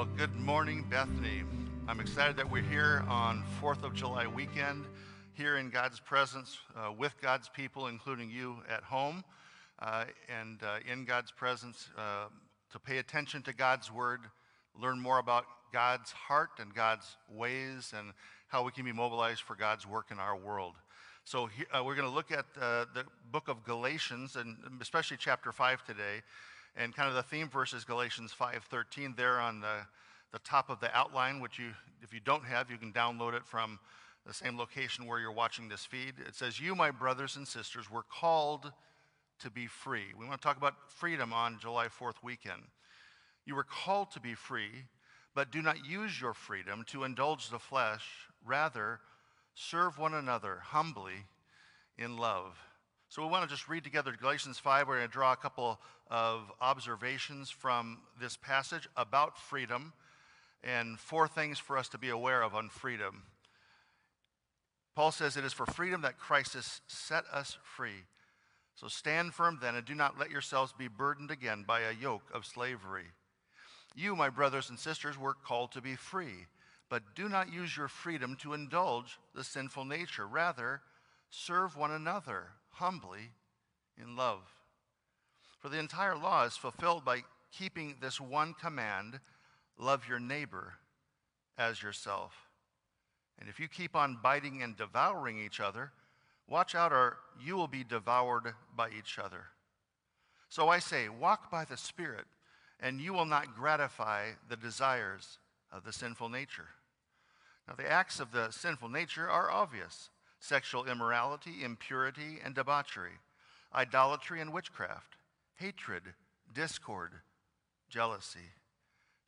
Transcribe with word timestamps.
Well, 0.00 0.08
good 0.16 0.34
morning, 0.34 0.86
Bethany. 0.88 1.42
I'm 1.86 2.00
excited 2.00 2.34
that 2.38 2.50
we're 2.50 2.62
here 2.62 3.04
on 3.06 3.44
4th 3.60 3.82
of 3.82 3.92
July 3.92 4.26
weekend, 4.26 4.86
here 5.34 5.58
in 5.58 5.68
God's 5.68 6.00
presence 6.00 6.56
uh, 6.74 6.90
with 6.90 7.14
God's 7.20 7.50
people, 7.50 7.86
including 7.86 8.30
you 8.30 8.56
at 8.66 8.82
home, 8.82 9.22
uh, 9.78 10.06
and 10.40 10.62
uh, 10.62 10.78
in 10.90 11.04
God's 11.04 11.30
presence 11.30 11.90
uh, 11.98 12.28
to 12.72 12.78
pay 12.78 12.96
attention 12.96 13.42
to 13.42 13.52
God's 13.52 13.92
word, 13.92 14.20
learn 14.74 14.98
more 14.98 15.18
about 15.18 15.44
God's 15.70 16.12
heart 16.12 16.52
and 16.60 16.74
God's 16.74 17.18
ways, 17.30 17.92
and 17.94 18.14
how 18.48 18.64
we 18.64 18.72
can 18.72 18.86
be 18.86 18.92
mobilized 18.92 19.42
for 19.42 19.54
God's 19.54 19.86
work 19.86 20.06
in 20.10 20.18
our 20.18 20.34
world. 20.34 20.76
So 21.24 21.50
uh, 21.74 21.84
we're 21.84 21.94
going 21.94 22.08
to 22.08 22.14
look 22.14 22.32
at 22.32 22.46
uh, 22.58 22.86
the 22.94 23.04
book 23.30 23.48
of 23.48 23.64
Galatians, 23.64 24.36
and 24.36 24.56
especially 24.80 25.18
chapter 25.20 25.52
5 25.52 25.84
today. 25.84 26.22
And 26.80 26.96
kind 26.96 27.10
of 27.10 27.14
the 27.14 27.22
theme 27.22 27.50
verse 27.50 27.74
is 27.74 27.84
Galatians 27.84 28.34
5.13 28.38 29.14
there 29.14 29.38
on 29.38 29.60
the, 29.60 29.80
the 30.32 30.38
top 30.38 30.70
of 30.70 30.80
the 30.80 30.96
outline, 30.96 31.38
which 31.38 31.58
you, 31.58 31.72
if 32.00 32.14
you 32.14 32.20
don't 32.20 32.44
have, 32.44 32.70
you 32.70 32.78
can 32.78 32.90
download 32.90 33.34
it 33.34 33.44
from 33.44 33.78
the 34.26 34.32
same 34.32 34.56
location 34.56 35.04
where 35.04 35.20
you're 35.20 35.30
watching 35.30 35.68
this 35.68 35.84
feed. 35.84 36.14
It 36.26 36.34
says, 36.34 36.58
You, 36.58 36.74
my 36.74 36.90
brothers 36.90 37.36
and 37.36 37.46
sisters, 37.46 37.90
were 37.90 38.04
called 38.04 38.72
to 39.40 39.50
be 39.50 39.66
free. 39.66 40.06
We 40.18 40.24
want 40.24 40.40
to 40.40 40.46
talk 40.46 40.56
about 40.56 40.74
freedom 40.88 41.34
on 41.34 41.58
July 41.60 41.88
4th 41.88 42.22
weekend. 42.22 42.62
You 43.44 43.56
were 43.56 43.64
called 43.64 44.10
to 44.12 44.20
be 44.20 44.32
free, 44.32 44.86
but 45.34 45.52
do 45.52 45.60
not 45.60 45.84
use 45.86 46.18
your 46.18 46.32
freedom 46.32 46.84
to 46.86 47.04
indulge 47.04 47.50
the 47.50 47.58
flesh. 47.58 48.06
Rather, 48.42 49.00
serve 49.54 49.98
one 49.98 50.14
another 50.14 50.60
humbly 50.62 51.26
in 51.98 52.16
love. 52.16 52.56
So 53.10 53.22
we 53.22 53.28
want 53.28 53.42
to 53.42 53.52
just 53.52 53.68
read 53.68 53.82
together 53.82 54.14
Galatians 54.16 54.60
5. 54.60 54.86
We're 54.86 54.98
going 54.98 55.08
to 55.08 55.12
draw 55.12 55.32
a 55.32 55.36
couple 55.36 55.80
of 56.12 56.52
observations 56.60 57.50
from 57.50 57.98
this 58.20 58.36
passage 58.36 58.88
about 58.96 59.36
freedom 59.36 59.92
and 60.62 60.96
four 60.96 61.26
things 61.26 61.58
for 61.58 61.76
us 61.76 61.88
to 61.88 61.98
be 61.98 62.10
aware 62.10 62.40
of 62.40 62.54
on 62.54 62.68
freedom. 62.68 63.24
Paul 64.94 65.10
says 65.10 65.36
it 65.36 65.44
is 65.44 65.52
for 65.52 65.66
freedom 65.66 66.02
that 66.02 66.20
Christ 66.20 66.54
has 66.54 66.82
set 66.86 67.24
us 67.32 67.58
free. 67.64 68.04
So 68.76 68.86
stand 68.86 69.34
firm 69.34 69.58
then 69.60 69.74
and 69.74 69.84
do 69.84 69.96
not 69.96 70.16
let 70.16 70.30
yourselves 70.30 70.72
be 70.78 70.86
burdened 70.86 71.32
again 71.32 71.64
by 71.66 71.80
a 71.80 71.92
yoke 71.92 72.30
of 72.32 72.46
slavery. 72.46 73.06
You, 73.96 74.14
my 74.14 74.30
brothers 74.30 74.70
and 74.70 74.78
sisters, 74.78 75.18
were 75.18 75.34
called 75.34 75.72
to 75.72 75.80
be 75.80 75.96
free, 75.96 76.46
but 76.88 77.16
do 77.16 77.28
not 77.28 77.52
use 77.52 77.76
your 77.76 77.88
freedom 77.88 78.36
to 78.42 78.54
indulge 78.54 79.18
the 79.34 79.42
sinful 79.42 79.84
nature. 79.84 80.28
Rather, 80.28 80.82
serve 81.28 81.76
one 81.76 81.90
another 81.90 82.50
humbly 82.72 83.32
in 84.00 84.16
love. 84.16 84.40
For 85.58 85.68
the 85.68 85.78
entire 85.78 86.16
law 86.16 86.44
is 86.44 86.56
fulfilled 86.56 87.04
by 87.04 87.22
keeping 87.56 87.96
this 88.00 88.20
one 88.20 88.54
command 88.54 89.20
love 89.78 90.08
your 90.08 90.20
neighbor 90.20 90.74
as 91.58 91.82
yourself. 91.82 92.32
And 93.38 93.48
if 93.48 93.58
you 93.58 93.68
keep 93.68 93.96
on 93.96 94.18
biting 94.22 94.62
and 94.62 94.76
devouring 94.76 95.38
each 95.38 95.60
other, 95.60 95.92
watch 96.46 96.74
out, 96.74 96.92
or 96.92 97.18
you 97.42 97.56
will 97.56 97.68
be 97.68 97.84
devoured 97.84 98.54
by 98.76 98.90
each 98.90 99.18
other. 99.18 99.44
So 100.48 100.68
I 100.68 100.78
say, 100.78 101.08
walk 101.08 101.50
by 101.50 101.64
the 101.64 101.76
Spirit, 101.76 102.26
and 102.80 103.00
you 103.00 103.12
will 103.12 103.24
not 103.24 103.54
gratify 103.54 104.30
the 104.48 104.56
desires 104.56 105.38
of 105.72 105.84
the 105.84 105.92
sinful 105.92 106.28
nature. 106.28 106.68
Now, 107.68 107.74
the 107.74 107.90
acts 107.90 108.20
of 108.20 108.32
the 108.32 108.50
sinful 108.50 108.88
nature 108.88 109.28
are 109.28 109.50
obvious 109.50 110.10
sexual 110.40 110.86
immorality, 110.86 111.62
impurity, 111.62 112.38
and 112.44 112.54
debauchery, 112.54 113.18
idolatry 113.74 114.40
and 114.40 114.52
witchcraft, 114.52 115.16
hatred, 115.56 116.02
discord, 116.52 117.12
jealousy, 117.88 118.54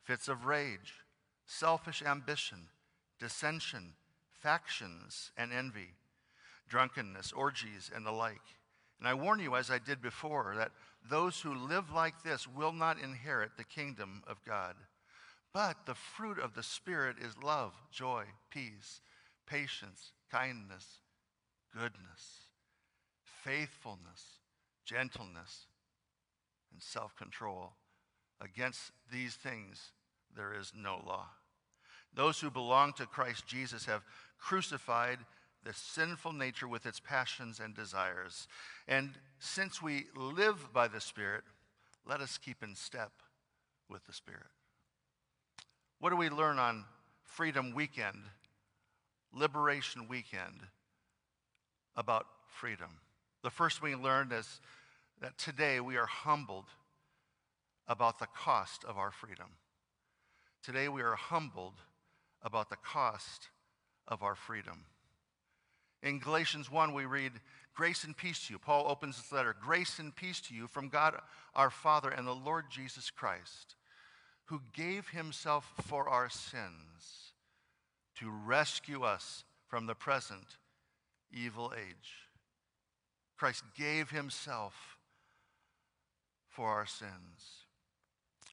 fits 0.03 0.27
of 0.27 0.45
rage, 0.45 0.95
selfish 1.45 2.01
ambition, 2.01 2.67
dissension, 3.19 3.93
factions, 4.41 5.31
and 5.37 5.53
envy, 5.53 5.93
drunkenness, 6.67 7.31
orgies, 7.31 7.91
and 7.95 8.05
the 8.05 8.11
like. 8.11 8.41
And 8.99 9.07
I 9.07 9.13
warn 9.13 9.39
you, 9.39 9.55
as 9.55 9.69
I 9.69 9.79
did 9.79 10.01
before, 10.01 10.55
that 10.57 10.71
those 11.09 11.41
who 11.41 11.53
live 11.53 11.91
like 11.91 12.23
this 12.23 12.47
will 12.47 12.71
not 12.71 12.99
inherit 12.99 13.51
the 13.57 13.63
kingdom 13.63 14.23
of 14.27 14.43
God. 14.45 14.75
But 15.53 15.85
the 15.85 15.93
fruit 15.95 16.39
of 16.39 16.55
the 16.55 16.63
Spirit 16.63 17.17
is 17.21 17.37
love, 17.43 17.73
joy, 17.91 18.23
peace, 18.49 19.01
patience, 19.45 20.11
kindness, 20.31 20.99
goodness, 21.73 22.47
faithfulness, 23.23 24.39
gentleness, 24.85 25.67
and 26.71 26.81
self 26.81 27.15
control. 27.15 27.73
Against 28.41 28.91
these 29.11 29.35
things 29.35 29.91
there 30.35 30.53
is 30.53 30.73
no 30.75 31.01
law. 31.05 31.27
Those 32.13 32.39
who 32.39 32.51
belong 32.51 32.93
to 32.93 33.05
Christ 33.05 33.47
Jesus 33.47 33.85
have 33.85 34.03
crucified 34.39 35.19
the 35.63 35.73
sinful 35.73 36.33
nature 36.33 36.67
with 36.67 36.85
its 36.85 36.99
passions 36.99 37.59
and 37.59 37.73
desires. 37.73 38.47
And 38.87 39.11
since 39.39 39.81
we 39.81 40.05
live 40.15 40.73
by 40.73 40.87
the 40.87 40.99
Spirit, 40.99 41.43
let 42.05 42.19
us 42.19 42.37
keep 42.37 42.61
in 42.61 42.75
step 42.75 43.11
with 43.89 44.05
the 44.05 44.13
Spirit. 44.13 44.41
What 45.99 46.09
do 46.09 46.17
we 46.17 46.29
learn 46.29 46.59
on 46.59 46.83
Freedom 47.23 47.73
Weekend, 47.73 48.23
Liberation 49.33 50.07
Weekend, 50.09 50.67
about 51.95 52.25
freedom? 52.47 52.89
The 53.43 53.49
first 53.49 53.81
we 53.81 53.95
learned 53.95 54.31
is 54.31 54.61
that 55.21 55.37
today 55.37 55.79
we 55.79 55.97
are 55.97 56.05
humbled 56.05 56.65
about 57.87 58.19
the 58.19 58.27
cost 58.27 58.83
of 58.85 58.97
our 58.97 59.11
freedom. 59.11 59.47
Today 60.63 60.87
we 60.87 61.01
are 61.01 61.15
humbled 61.15 61.75
about 62.41 62.69
the 62.69 62.77
cost 62.77 63.49
of 64.07 64.23
our 64.23 64.35
freedom. 64.35 64.85
In 66.01 66.19
Galatians 66.19 66.69
1, 66.69 66.93
we 66.93 67.05
read, 67.05 67.31
Grace 67.75 68.03
and 68.03 68.15
peace 68.15 68.45
to 68.45 68.53
you. 68.53 68.59
Paul 68.59 68.85
opens 68.87 69.17
this 69.17 69.31
letter 69.31 69.55
Grace 69.59 69.99
and 69.99 70.15
peace 70.15 70.39
to 70.41 70.53
you 70.53 70.67
from 70.67 70.89
God 70.89 71.15
our 71.55 71.69
Father 71.69 72.09
and 72.09 72.27
the 72.27 72.35
Lord 72.35 72.65
Jesus 72.69 73.09
Christ, 73.09 73.75
who 74.45 74.61
gave 74.73 75.09
himself 75.09 75.71
for 75.81 76.07
our 76.07 76.29
sins 76.29 77.33
to 78.19 78.29
rescue 78.29 79.03
us 79.03 79.43
from 79.67 79.87
the 79.87 79.95
present 79.95 80.57
evil 81.33 81.73
age. 81.75 82.29
Christ 83.37 83.63
gave 83.75 84.09
himself 84.09 84.97
for 86.47 86.69
our 86.69 86.85
sins. 86.85 87.65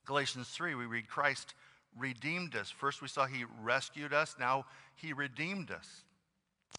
Galatians 0.07 0.49
3, 0.49 0.75
we 0.75 0.87
read, 0.87 1.09
Christ 1.09 1.55
redeemed 1.97 2.57
us. 2.57 2.71
First, 2.71 3.03
we 3.03 3.09
saw 3.09 3.27
he 3.27 3.45
rescued 3.63 4.13
us. 4.13 4.37
Now, 4.39 4.65
he 4.95 5.13
redeemed 5.13 5.71
us. 5.71 6.05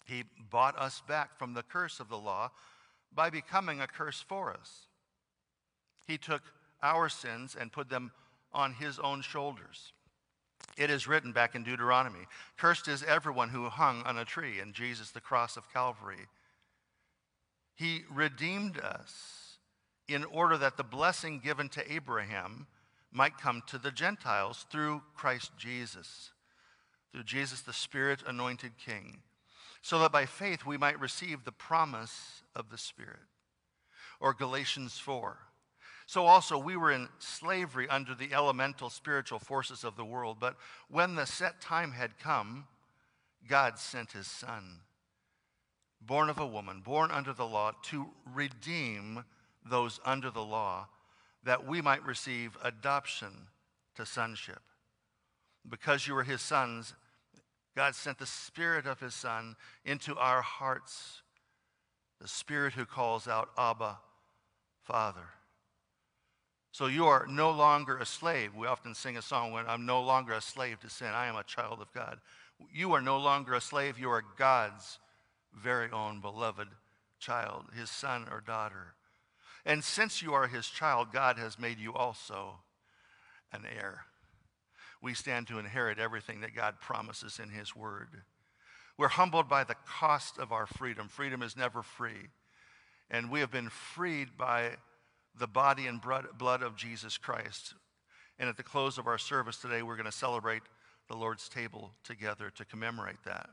He 0.04 0.24
bought 0.50 0.78
us 0.78 1.02
back 1.06 1.38
from 1.38 1.54
the 1.54 1.62
curse 1.62 2.00
of 2.00 2.08
the 2.08 2.18
law 2.18 2.50
by 3.14 3.30
becoming 3.30 3.80
a 3.80 3.86
curse 3.86 4.20
for 4.20 4.52
us. 4.52 4.86
He 6.06 6.18
took 6.18 6.42
our 6.82 7.08
sins 7.08 7.56
and 7.58 7.72
put 7.72 7.88
them 7.88 8.10
on 8.52 8.74
his 8.74 8.98
own 8.98 9.22
shoulders. 9.22 9.92
It 10.76 10.90
is 10.90 11.06
written 11.06 11.32
back 11.32 11.54
in 11.54 11.64
Deuteronomy 11.64 12.26
Cursed 12.56 12.88
is 12.88 13.02
everyone 13.02 13.50
who 13.50 13.68
hung 13.68 14.02
on 14.02 14.18
a 14.18 14.24
tree, 14.24 14.58
and 14.60 14.74
Jesus, 14.74 15.10
the 15.10 15.20
cross 15.20 15.56
of 15.56 15.72
Calvary. 15.72 16.28
He 17.74 18.02
redeemed 18.10 18.78
us 18.78 19.58
in 20.08 20.24
order 20.24 20.56
that 20.58 20.76
the 20.76 20.82
blessing 20.84 21.40
given 21.40 21.68
to 21.70 21.92
Abraham 21.92 22.66
might 23.10 23.38
come 23.38 23.62
to 23.66 23.78
the 23.78 23.90
Gentiles 23.90 24.66
through 24.70 25.02
Christ 25.14 25.52
Jesus, 25.58 26.30
through 27.12 27.24
Jesus, 27.24 27.60
the 27.60 27.72
Spirit 27.72 28.22
anointed 28.26 28.72
King, 28.78 29.18
so 29.82 29.98
that 29.98 30.12
by 30.12 30.26
faith 30.26 30.64
we 30.64 30.78
might 30.78 31.00
receive 31.00 31.44
the 31.44 31.52
promise 31.52 32.42
of 32.54 32.70
the 32.70 32.78
Spirit. 32.78 33.20
Or 34.20 34.32
Galatians 34.32 34.98
4. 34.98 35.36
So 36.12 36.26
also 36.26 36.58
we 36.58 36.76
were 36.76 36.92
in 36.92 37.08
slavery 37.20 37.88
under 37.88 38.14
the 38.14 38.34
elemental 38.34 38.90
spiritual 38.90 39.38
forces 39.38 39.82
of 39.82 39.96
the 39.96 40.04
world, 40.04 40.36
but 40.38 40.58
when 40.90 41.14
the 41.14 41.24
set 41.24 41.62
time 41.62 41.92
had 41.92 42.18
come, 42.18 42.66
God 43.48 43.78
sent 43.78 44.12
his 44.12 44.26
Son, 44.26 44.80
born 46.02 46.28
of 46.28 46.38
a 46.38 46.46
woman, 46.46 46.82
born 46.84 47.10
under 47.10 47.32
the 47.32 47.46
law, 47.46 47.72
to 47.84 48.08
redeem 48.30 49.24
those 49.64 50.00
under 50.04 50.30
the 50.30 50.44
law 50.44 50.86
that 51.44 51.66
we 51.66 51.80
might 51.80 52.04
receive 52.04 52.58
adoption 52.62 53.48
to 53.94 54.04
sonship. 54.04 54.60
Because 55.66 56.06
you 56.06 56.12
were 56.12 56.24
his 56.24 56.42
sons, 56.42 56.92
God 57.74 57.94
sent 57.94 58.18
the 58.18 58.26
Spirit 58.26 58.84
of 58.84 59.00
his 59.00 59.14
Son 59.14 59.56
into 59.82 60.14
our 60.18 60.42
hearts, 60.42 61.22
the 62.20 62.28
Spirit 62.28 62.74
who 62.74 62.84
calls 62.84 63.26
out, 63.26 63.48
Abba, 63.56 63.96
Father. 64.82 65.30
So 66.72 66.86
you 66.86 67.04
are 67.04 67.26
no 67.28 67.50
longer 67.50 67.98
a 67.98 68.06
slave. 68.06 68.54
We 68.54 68.66
often 68.66 68.94
sing 68.94 69.16
a 69.16 69.22
song 69.22 69.52
when 69.52 69.66
I'm 69.66 69.84
no 69.84 70.02
longer 70.02 70.32
a 70.32 70.40
slave 70.40 70.80
to 70.80 70.90
sin. 70.90 71.08
I 71.08 71.26
am 71.26 71.36
a 71.36 71.44
child 71.44 71.80
of 71.80 71.92
God. 71.92 72.18
You 72.72 72.92
are 72.94 73.02
no 73.02 73.18
longer 73.18 73.54
a 73.54 73.60
slave. 73.60 73.98
You 73.98 74.10
are 74.10 74.24
God's 74.38 74.98
very 75.54 75.90
own 75.90 76.20
beloved 76.20 76.68
child, 77.18 77.66
his 77.76 77.90
son 77.90 78.26
or 78.30 78.40
daughter. 78.40 78.94
And 79.66 79.84
since 79.84 80.22
you 80.22 80.32
are 80.32 80.48
his 80.48 80.66
child, 80.66 81.12
God 81.12 81.38
has 81.38 81.58
made 81.58 81.78
you 81.78 81.92
also 81.92 82.60
an 83.52 83.64
heir. 83.66 84.06
we 85.02 85.14
stand 85.14 85.48
to 85.48 85.58
inherit 85.58 85.98
everything 85.98 86.40
that 86.40 86.54
God 86.54 86.80
promises 86.80 87.38
in 87.42 87.50
His 87.50 87.74
Word. 87.74 88.22
We're 88.96 89.08
humbled 89.08 89.48
by 89.48 89.64
the 89.64 89.76
cost 89.86 90.38
of 90.38 90.52
our 90.52 90.66
freedom. 90.66 91.08
Freedom 91.08 91.42
is 91.42 91.56
never 91.56 91.82
free. 91.82 92.30
And 93.10 93.30
we 93.30 93.40
have 93.40 93.50
been 93.50 93.68
freed 93.68 94.38
by 94.38 94.76
the 95.38 95.46
body 95.46 95.86
and 95.86 96.00
blood 96.00 96.62
of 96.62 96.76
Jesus 96.76 97.18
Christ. 97.18 97.74
And 98.38 98.48
at 98.48 98.56
the 98.56 98.62
close 98.62 98.98
of 98.98 99.06
our 99.06 99.18
service 99.18 99.56
today, 99.56 99.82
we're 99.82 99.96
going 99.96 100.06
to 100.06 100.12
celebrate 100.12 100.62
the 101.08 101.16
Lord's 101.16 101.48
table 101.48 101.92
together 102.04 102.50
to 102.56 102.64
commemorate 102.64 103.22
that. 103.24 103.50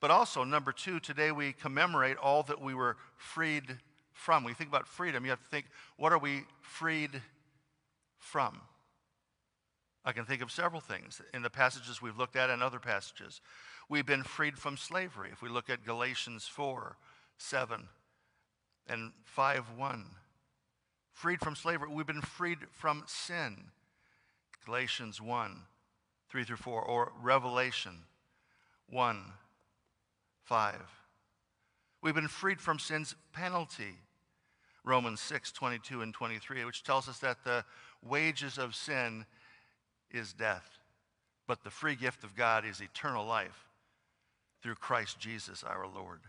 But 0.00 0.10
also, 0.10 0.44
number 0.44 0.72
two, 0.72 1.00
today 1.00 1.32
we 1.32 1.52
commemorate 1.52 2.16
all 2.16 2.42
that 2.44 2.60
we 2.60 2.74
were 2.74 2.96
freed 3.16 3.78
from. 4.12 4.44
When 4.44 4.50
you 4.50 4.54
think 4.54 4.68
about 4.68 4.86
freedom, 4.86 5.24
you 5.24 5.30
have 5.30 5.42
to 5.42 5.48
think, 5.48 5.66
what 5.96 6.12
are 6.12 6.18
we 6.18 6.44
freed 6.60 7.22
from? 8.18 8.60
I 10.04 10.12
can 10.12 10.24
think 10.24 10.42
of 10.42 10.50
several 10.50 10.80
things 10.80 11.22
in 11.32 11.42
the 11.42 11.50
passages 11.50 12.02
we've 12.02 12.18
looked 12.18 12.36
at 12.36 12.50
and 12.50 12.62
other 12.62 12.80
passages. 12.80 13.40
We've 13.88 14.06
been 14.06 14.24
freed 14.24 14.58
from 14.58 14.76
slavery. 14.76 15.30
If 15.32 15.42
we 15.42 15.48
look 15.48 15.70
at 15.70 15.84
Galatians 15.84 16.46
4 16.46 16.96
7 17.38 17.88
and 18.88 19.12
5 19.24 19.64
1. 19.76 20.04
Freed 21.12 21.40
from 21.40 21.54
slavery. 21.54 21.88
We've 21.90 22.06
been 22.06 22.20
freed 22.20 22.58
from 22.70 23.04
sin. 23.06 23.56
Galatians 24.64 25.20
1 25.20 25.56
3 26.30 26.44
through 26.44 26.56
4. 26.56 26.82
Or 26.82 27.12
Revelation 27.20 28.04
1 28.88 29.24
5. 30.44 30.74
We've 32.02 32.14
been 32.14 32.28
freed 32.28 32.60
from 32.60 32.78
sin's 32.78 33.14
penalty. 33.32 33.98
Romans 34.84 35.20
6 35.20 35.52
22 35.52 36.02
and 36.02 36.12
23, 36.12 36.64
which 36.64 36.82
tells 36.82 37.08
us 37.08 37.18
that 37.18 37.44
the 37.44 37.64
wages 38.04 38.58
of 38.58 38.74
sin 38.74 39.26
is 40.10 40.32
death, 40.32 40.78
but 41.46 41.62
the 41.62 41.70
free 41.70 41.94
gift 41.94 42.24
of 42.24 42.34
God 42.34 42.64
is 42.64 42.80
eternal 42.80 43.24
life 43.24 43.66
through 44.62 44.74
Christ 44.74 45.18
Jesus 45.18 45.62
our 45.62 45.86
Lord. 45.86 46.20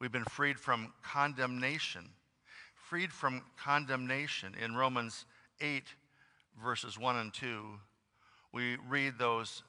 We've 0.00 0.12
been 0.12 0.24
freed 0.24 0.58
from 0.58 0.92
condemnation. 1.02 2.08
Freed 2.92 3.10
from 3.10 3.40
condemnation. 3.56 4.54
In 4.62 4.74
Romans 4.74 5.24
8, 5.62 5.82
verses 6.62 6.98
1 6.98 7.16
and 7.16 7.32
2, 7.32 7.64
we 8.52 8.76
read 8.86 9.14
those 9.18 9.62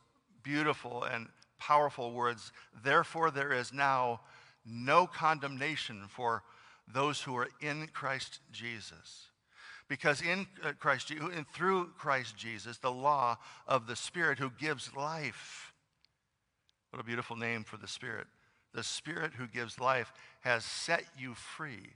beautiful 0.43 1.05
and 1.05 1.29
powerful 1.57 2.11
words 2.11 2.51
Therefore, 2.83 3.31
there 3.31 3.53
is 3.53 3.71
now 3.71 4.19
no 4.65 5.07
condemnation 5.07 6.01
for 6.09 6.43
those 6.93 7.21
who 7.21 7.33
are 7.37 7.47
in 7.61 7.87
Christ 7.93 8.41
Jesus. 8.51 9.29
Because 9.87 10.21
in 10.21 10.45
uh, 10.61 10.73
Christ, 10.77 11.09
and 11.09 11.47
through 11.47 11.91
Christ 11.97 12.35
Jesus, 12.35 12.77
the 12.79 12.91
law 12.91 13.37
of 13.65 13.87
the 13.87 13.95
Spirit 13.95 14.37
who 14.37 14.49
gives 14.59 14.93
life. 14.97 15.71
What 16.89 16.99
a 16.99 17.05
beautiful 17.05 17.37
name 17.37 17.63
for 17.63 17.77
the 17.77 17.87
Spirit. 17.87 18.27
The 18.73 18.83
Spirit 18.83 19.31
who 19.37 19.47
gives 19.47 19.79
life 19.79 20.11
has 20.41 20.65
set 20.65 21.05
you 21.17 21.35
free 21.35 21.93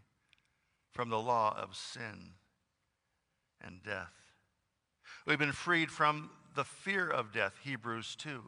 from 0.97 1.09
the 1.09 1.19
law 1.19 1.55
of 1.55 1.75
sin 1.75 2.31
and 3.63 3.83
death. 3.83 4.15
We've 5.27 5.38
been 5.38 5.51
freed 5.51 5.91
from 5.91 6.31
the 6.55 6.63
fear 6.63 7.07
of 7.07 7.31
death, 7.31 7.53
Hebrews 7.63 8.15
2. 8.15 8.41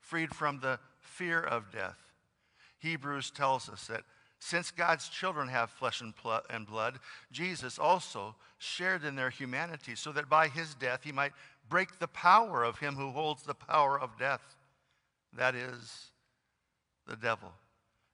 Freed 0.00 0.34
from 0.34 0.58
the 0.58 0.80
fear 0.98 1.40
of 1.40 1.70
death. 1.70 2.00
Hebrews 2.80 3.30
tells 3.30 3.68
us 3.68 3.86
that 3.86 4.02
since 4.40 4.72
God's 4.72 5.08
children 5.08 5.46
have 5.46 5.70
flesh 5.70 6.02
and 6.02 6.66
blood, 6.66 6.98
Jesus 7.30 7.78
also 7.78 8.34
shared 8.58 9.04
in 9.04 9.14
their 9.14 9.30
humanity 9.30 9.94
so 9.94 10.10
that 10.10 10.28
by 10.28 10.48
his 10.48 10.74
death 10.74 11.04
he 11.04 11.12
might 11.12 11.34
break 11.68 12.00
the 12.00 12.08
power 12.08 12.64
of 12.64 12.80
him 12.80 12.96
who 12.96 13.10
holds 13.10 13.44
the 13.44 13.54
power 13.54 13.98
of 13.98 14.18
death, 14.18 14.56
that 15.32 15.54
is, 15.54 16.10
the 17.06 17.14
devil, 17.14 17.52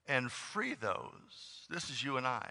and 0.06 0.30
free 0.30 0.75
those, 0.75 1.66
this 1.70 1.88
is 1.88 2.04
you 2.04 2.18
and 2.18 2.26
I, 2.26 2.50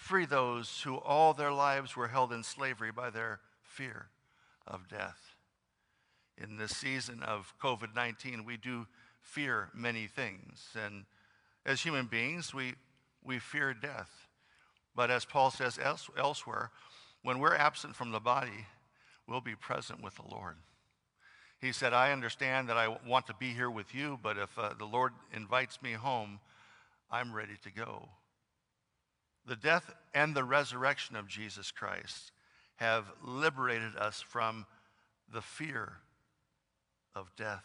free 0.00 0.24
those 0.24 0.80
who 0.82 0.96
all 0.96 1.34
their 1.34 1.52
lives 1.52 1.94
were 1.94 2.08
held 2.08 2.32
in 2.32 2.42
slavery 2.42 2.90
by 2.90 3.10
their 3.10 3.38
fear 3.62 4.08
of 4.66 4.88
death. 4.88 5.36
In 6.38 6.56
this 6.56 6.74
season 6.74 7.22
of 7.22 7.52
COVID 7.62 7.94
19, 7.94 8.44
we 8.44 8.56
do 8.56 8.86
fear 9.20 9.68
many 9.74 10.06
things. 10.06 10.68
And 10.74 11.04
as 11.66 11.82
human 11.82 12.06
beings, 12.06 12.54
we, 12.54 12.74
we 13.22 13.38
fear 13.38 13.74
death. 13.74 14.26
But 14.96 15.10
as 15.10 15.26
Paul 15.26 15.50
says 15.50 15.78
else, 15.78 16.08
elsewhere, 16.16 16.70
when 17.22 17.38
we're 17.38 17.54
absent 17.54 17.94
from 17.94 18.10
the 18.10 18.20
body, 18.20 18.66
we'll 19.28 19.42
be 19.42 19.54
present 19.54 20.02
with 20.02 20.16
the 20.16 20.26
Lord. 20.28 20.56
He 21.60 21.72
said, 21.72 21.92
I 21.92 22.10
understand 22.10 22.70
that 22.70 22.78
I 22.78 22.96
want 23.06 23.26
to 23.26 23.34
be 23.34 23.50
here 23.50 23.70
with 23.70 23.94
you, 23.94 24.18
but 24.22 24.38
if 24.38 24.58
uh, 24.58 24.70
the 24.78 24.86
Lord 24.86 25.12
invites 25.32 25.82
me 25.82 25.92
home, 25.92 26.40
I'm 27.10 27.34
ready 27.34 27.58
to 27.64 27.70
go. 27.70 28.08
The 29.46 29.56
death 29.56 29.92
and 30.14 30.34
the 30.34 30.44
resurrection 30.44 31.16
of 31.16 31.26
Jesus 31.26 31.70
Christ 31.70 32.32
have 32.76 33.04
liberated 33.22 33.96
us 33.96 34.20
from 34.20 34.66
the 35.32 35.42
fear 35.42 35.94
of 37.14 37.34
death. 37.36 37.64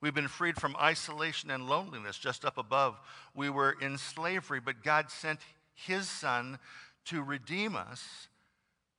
We've 0.00 0.14
been 0.14 0.28
freed 0.28 0.60
from 0.60 0.76
isolation 0.76 1.50
and 1.50 1.68
loneliness. 1.68 2.18
Just 2.18 2.44
up 2.44 2.58
above, 2.58 3.00
we 3.34 3.48
were 3.48 3.76
in 3.80 3.96
slavery, 3.96 4.60
but 4.60 4.82
God 4.82 5.10
sent 5.10 5.40
His 5.74 6.08
Son 6.08 6.58
to 7.06 7.22
redeem 7.22 7.76
us 7.76 8.28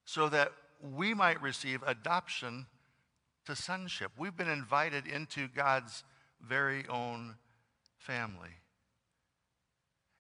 so 0.05 0.29
that 0.29 0.53
we 0.81 1.13
might 1.13 1.41
receive 1.41 1.83
adoption 1.85 2.65
to 3.45 3.55
sonship. 3.55 4.11
We've 4.17 4.35
been 4.35 4.49
invited 4.49 5.05
into 5.05 5.47
God's 5.47 6.03
very 6.41 6.85
own 6.87 7.35
family. 7.97 8.49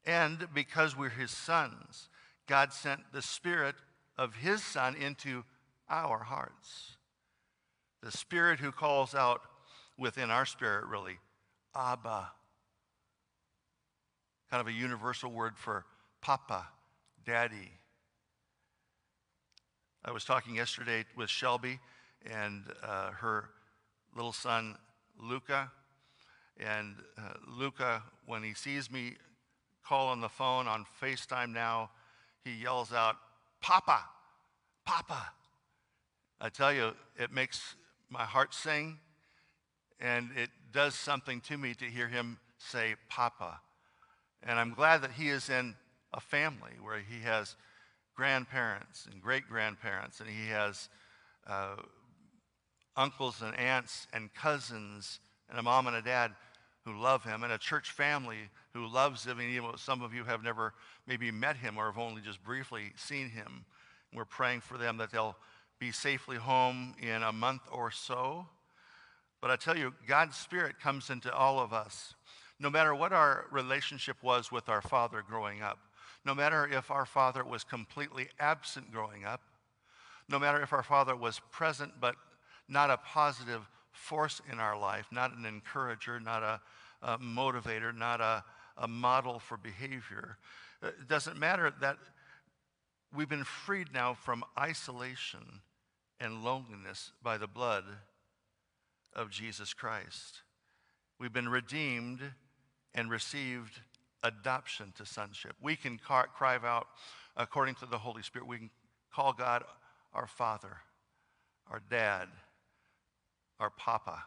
And 0.07 0.47
because 0.53 0.97
we're 0.97 1.09
His 1.09 1.29
sons, 1.29 2.09
God 2.47 2.73
sent 2.73 3.11
the 3.13 3.21
Spirit 3.21 3.75
of 4.17 4.37
His 4.37 4.63
Son 4.63 4.95
into 4.95 5.43
our 5.89 6.19
hearts. 6.19 6.95
The 8.01 8.11
Spirit 8.11 8.59
who 8.59 8.71
calls 8.71 9.13
out, 9.13 9.41
within 9.97 10.29
our 10.29 10.45
spirit, 10.45 10.85
really. 10.85 11.17
Abba. 11.75 12.31
Kind 14.49 14.61
of 14.61 14.67
a 14.67 14.71
universal 14.71 15.31
word 15.31 15.57
for 15.57 15.85
papa, 16.21 16.67
daddy. 17.25 17.71
I 20.05 20.11
was 20.11 20.23
talking 20.23 20.55
yesterday 20.55 21.03
with 21.17 21.29
Shelby 21.29 21.79
and 22.25 22.63
uh, 22.81 23.11
her 23.11 23.49
little 24.15 24.31
son, 24.31 24.77
Luca. 25.21 25.71
And 26.59 26.95
uh, 27.17 27.33
Luca, 27.47 28.03
when 28.25 28.41
he 28.43 28.53
sees 28.53 28.89
me 28.89 29.15
call 29.87 30.07
on 30.07 30.21
the 30.21 30.29
phone 30.29 30.67
on 30.67 30.85
FaceTime 31.01 31.53
now, 31.53 31.89
he 32.43 32.51
yells 32.53 32.91
out, 32.91 33.15
Papa, 33.61 33.99
Papa. 34.85 35.31
I 36.41 36.49
tell 36.49 36.73
you, 36.73 36.91
it 37.17 37.31
makes 37.31 37.75
my 38.09 38.23
heart 38.23 38.53
sing. 38.53 38.99
And 39.99 40.29
it 40.35 40.49
does 40.71 40.93
something 40.93 41.41
to 41.41 41.57
me 41.57 41.73
to 41.75 41.85
hear 41.85 42.07
him 42.07 42.37
say, 42.57 42.95
Papa. 43.09 43.59
And 44.43 44.59
I'm 44.59 44.73
glad 44.73 45.01
that 45.01 45.11
he 45.11 45.29
is 45.29 45.49
in 45.49 45.75
a 46.13 46.19
family 46.19 46.73
where 46.81 46.99
he 46.99 47.23
has 47.23 47.55
grandparents 48.15 49.07
and 49.11 49.21
great 49.21 49.47
grandparents, 49.49 50.19
and 50.19 50.29
he 50.29 50.49
has 50.49 50.89
uh, 51.47 51.75
uncles 52.95 53.41
and 53.41 53.55
aunts 53.57 54.07
and 54.13 54.33
cousins, 54.33 55.19
and 55.49 55.59
a 55.59 55.63
mom 55.63 55.87
and 55.87 55.95
a 55.95 56.01
dad 56.01 56.33
who 56.87 56.97
love 56.97 57.23
him, 57.23 57.43
and 57.43 57.51
a 57.51 57.57
church 57.57 57.91
family 57.91 58.49
who 58.73 58.87
loves 58.87 59.25
him. 59.25 59.39
And 59.39 59.49
even 59.49 59.71
some 59.75 60.01
of 60.01 60.13
you 60.13 60.23
have 60.23 60.43
never 60.43 60.73
maybe 61.05 61.31
met 61.31 61.57
him 61.57 61.77
or 61.77 61.87
have 61.87 61.97
only 61.97 62.21
just 62.21 62.41
briefly 62.43 62.93
seen 62.95 63.29
him. 63.29 63.65
We're 64.13 64.25
praying 64.25 64.61
for 64.61 64.77
them 64.77 64.97
that 64.97 65.11
they'll 65.11 65.35
be 65.79 65.91
safely 65.91 66.37
home 66.37 66.95
in 67.01 67.23
a 67.23 67.31
month 67.31 67.63
or 67.71 67.91
so. 67.91 68.45
But 69.41 69.51
I 69.51 69.57
tell 69.57 69.77
you, 69.77 69.93
God's 70.07 70.37
Spirit 70.37 70.79
comes 70.79 71.09
into 71.09 71.33
all 71.33 71.59
of 71.59 71.73
us. 71.73 72.15
No 72.59 72.69
matter 72.69 72.95
what 72.95 73.11
our 73.11 73.45
relationship 73.51 74.15
was 74.23 74.51
with 74.51 74.69
our 74.69 74.81
father 74.81 75.23
growing 75.27 75.61
up, 75.61 75.77
no 76.25 76.33
matter 76.33 76.67
if 76.67 76.89
our 76.89 77.05
father 77.05 77.43
was 77.43 77.63
completely 77.63 78.29
absent 78.39 78.91
growing 78.91 79.25
up, 79.25 79.41
no 80.29 80.39
matter 80.39 80.61
if 80.61 80.73
our 80.73 80.83
father 80.83 81.15
was 81.15 81.41
present 81.51 81.91
but 81.99 82.15
not 82.67 82.89
a 82.89 82.97
positive 82.97 83.61
force 83.97 84.41
in 84.51 84.59
our 84.59 84.79
life, 84.79 85.07
not 85.11 85.35
an 85.35 85.45
encourager, 85.45 86.19
not 86.19 86.43
a, 86.43 86.61
a 87.01 87.17
motivator, 87.17 87.95
not 87.95 88.21
a, 88.21 88.43
a 88.77 88.87
model 88.87 89.39
for 89.39 89.57
behavior, 89.57 90.37
uh, 90.81 90.87
it 90.87 91.07
doesn't 91.07 91.37
matter 91.37 91.73
that 91.81 91.97
we've 93.15 93.29
been 93.29 93.43
freed 93.43 93.87
now 93.93 94.13
from 94.13 94.43
isolation 94.57 95.61
and 96.19 96.43
loneliness 96.43 97.11
by 97.21 97.37
the 97.37 97.47
blood 97.47 97.83
of 99.13 99.29
Jesus 99.29 99.73
Christ. 99.73 100.41
We've 101.19 101.33
been 101.33 101.49
redeemed 101.49 102.21
and 102.93 103.09
received 103.09 103.81
adoption 104.23 104.93
to 104.97 105.05
sonship. 105.05 105.55
We 105.61 105.75
can 105.75 105.97
cry 105.97 106.59
out 106.63 106.87
according 107.35 107.75
to 107.75 107.85
the 107.85 107.97
Holy 107.97 108.21
Spirit. 108.21 108.47
We 108.47 108.57
can 108.57 108.69
call 109.13 109.33
God 109.33 109.63
our 110.13 110.27
Father, 110.27 110.77
our 111.69 111.81
Dad, 111.89 112.27
our 113.59 113.69
Papa, 113.71 114.23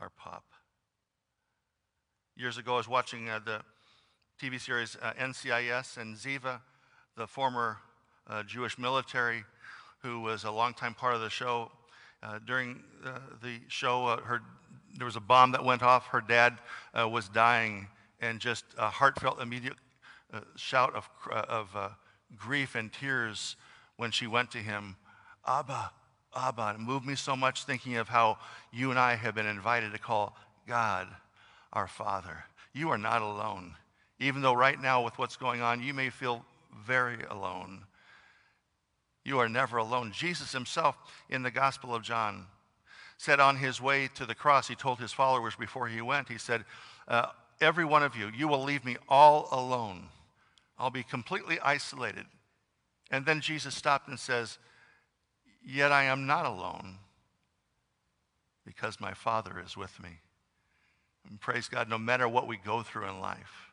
our 0.00 0.10
Pop. 0.10 0.44
Years 2.36 2.58
ago, 2.58 2.74
I 2.74 2.76
was 2.78 2.88
watching 2.88 3.28
uh, 3.28 3.38
the 3.44 3.60
TV 4.42 4.60
series 4.60 4.96
uh, 5.00 5.12
NCIS, 5.12 5.96
and 5.96 6.16
Ziva, 6.16 6.60
the 7.16 7.26
former 7.26 7.78
uh, 8.26 8.42
Jewish 8.42 8.78
military 8.78 9.44
who 10.02 10.20
was 10.20 10.44
a 10.44 10.50
longtime 10.50 10.94
part 10.94 11.14
of 11.14 11.20
the 11.20 11.30
show, 11.30 11.70
uh, 12.22 12.38
during 12.46 12.82
uh, 13.04 13.18
the 13.42 13.60
show, 13.68 14.06
uh, 14.06 14.20
her, 14.22 14.42
there 14.96 15.04
was 15.04 15.16
a 15.16 15.20
bomb 15.20 15.52
that 15.52 15.64
went 15.64 15.82
off. 15.82 16.06
Her 16.08 16.20
dad 16.20 16.58
was 16.94 17.28
dying, 17.28 17.88
and 18.20 18.40
just 18.40 18.64
a 18.78 18.88
heartfelt, 18.88 19.40
immediate 19.40 19.76
shout 20.56 20.94
of, 20.94 21.08
of 21.30 21.94
grief 22.36 22.74
and 22.74 22.92
tears 22.92 23.56
when 23.96 24.10
she 24.10 24.26
went 24.26 24.50
to 24.50 24.58
him. 24.58 24.96
Abba, 25.46 25.90
Abba. 26.36 26.74
It 26.76 26.80
moved 26.80 27.06
me 27.06 27.14
so 27.14 27.36
much 27.36 27.64
thinking 27.64 27.96
of 27.96 28.08
how 28.08 28.38
you 28.72 28.90
and 28.90 28.98
I 28.98 29.14
have 29.14 29.34
been 29.34 29.46
invited 29.46 29.92
to 29.92 29.98
call 29.98 30.36
God 30.66 31.08
our 31.72 31.88
Father. 31.88 32.44
You 32.72 32.90
are 32.90 32.98
not 32.98 33.22
alone. 33.22 33.74
Even 34.18 34.42
though 34.42 34.54
right 34.54 34.80
now, 34.80 35.02
with 35.02 35.18
what's 35.18 35.36
going 35.36 35.60
on, 35.60 35.82
you 35.82 35.92
may 35.92 36.10
feel 36.10 36.44
very 36.86 37.22
alone. 37.30 37.84
You 39.24 39.38
are 39.38 39.48
never 39.48 39.78
alone. 39.78 40.12
Jesus 40.12 40.52
himself, 40.52 40.96
in 41.30 41.42
the 41.42 41.50
Gospel 41.50 41.94
of 41.94 42.02
John, 42.02 42.46
said 43.16 43.40
on 43.40 43.56
his 43.56 43.80
way 43.80 44.08
to 44.14 44.26
the 44.26 44.34
cross, 44.34 44.68
he 44.68 44.74
told 44.74 44.98
his 44.98 45.12
followers 45.12 45.56
before 45.56 45.88
he 45.88 46.00
went, 46.00 46.28
he 46.28 46.38
said, 46.38 46.64
uh, 47.08 47.26
Every 47.60 47.84
one 47.84 48.02
of 48.02 48.16
you, 48.16 48.30
you 48.36 48.48
will 48.48 48.62
leave 48.62 48.84
me 48.84 48.96
all 49.08 49.48
alone. 49.52 50.08
I'll 50.78 50.90
be 50.90 51.04
completely 51.04 51.58
isolated. 51.60 52.26
And 53.10 53.24
then 53.24 53.40
Jesus 53.40 53.74
stopped 53.74 54.08
and 54.08 54.18
says, 54.18 54.58
Yet 55.64 55.92
I 55.92 56.04
am 56.04 56.26
not 56.26 56.44
alone 56.44 56.98
because 58.66 59.00
my 59.00 59.14
Father 59.14 59.62
is 59.64 59.76
with 59.76 60.02
me. 60.02 60.20
And 61.28 61.40
praise 61.40 61.68
God, 61.68 61.88
no 61.88 61.98
matter 61.98 62.28
what 62.28 62.46
we 62.46 62.58
go 62.58 62.82
through 62.82 63.08
in 63.08 63.20
life, 63.20 63.70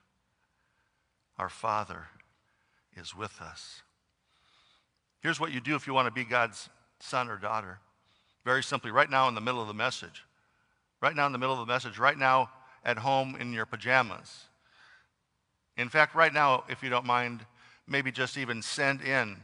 our 1.37 1.49
Father 1.49 2.05
is 2.95 3.15
with 3.15 3.41
us. 3.41 3.81
Here's 5.19 5.39
what 5.39 5.51
you 5.51 5.59
do 5.59 5.75
if 5.75 5.85
you 5.85 5.93
want 5.93 6.07
to 6.07 6.13
be 6.13 6.23
God's 6.23 6.69
son 6.99 7.29
or 7.29 7.37
daughter. 7.37 7.79
Very 8.45 8.63
simply, 8.63 8.89
right 8.89 9.09
now 9.09 9.27
in 9.27 9.35
the 9.35 9.41
middle 9.41 9.61
of 9.61 9.67
the 9.67 9.73
message, 9.73 10.23
right 11.01 11.15
now 11.15 11.25
in 11.25 11.31
the 11.31 11.37
middle 11.37 11.59
of 11.59 11.67
the 11.67 11.71
message, 11.71 11.99
right 11.99 12.17
now 12.17 12.49
at 12.83 12.97
home 12.97 13.35
in 13.39 13.53
your 13.53 13.65
pajamas. 13.65 14.45
In 15.77 15.89
fact, 15.89 16.15
right 16.15 16.33
now, 16.33 16.63
if 16.69 16.81
you 16.81 16.89
don't 16.89 17.05
mind, 17.05 17.45
maybe 17.87 18.11
just 18.11 18.37
even 18.37 18.61
send 18.61 19.01
in 19.01 19.37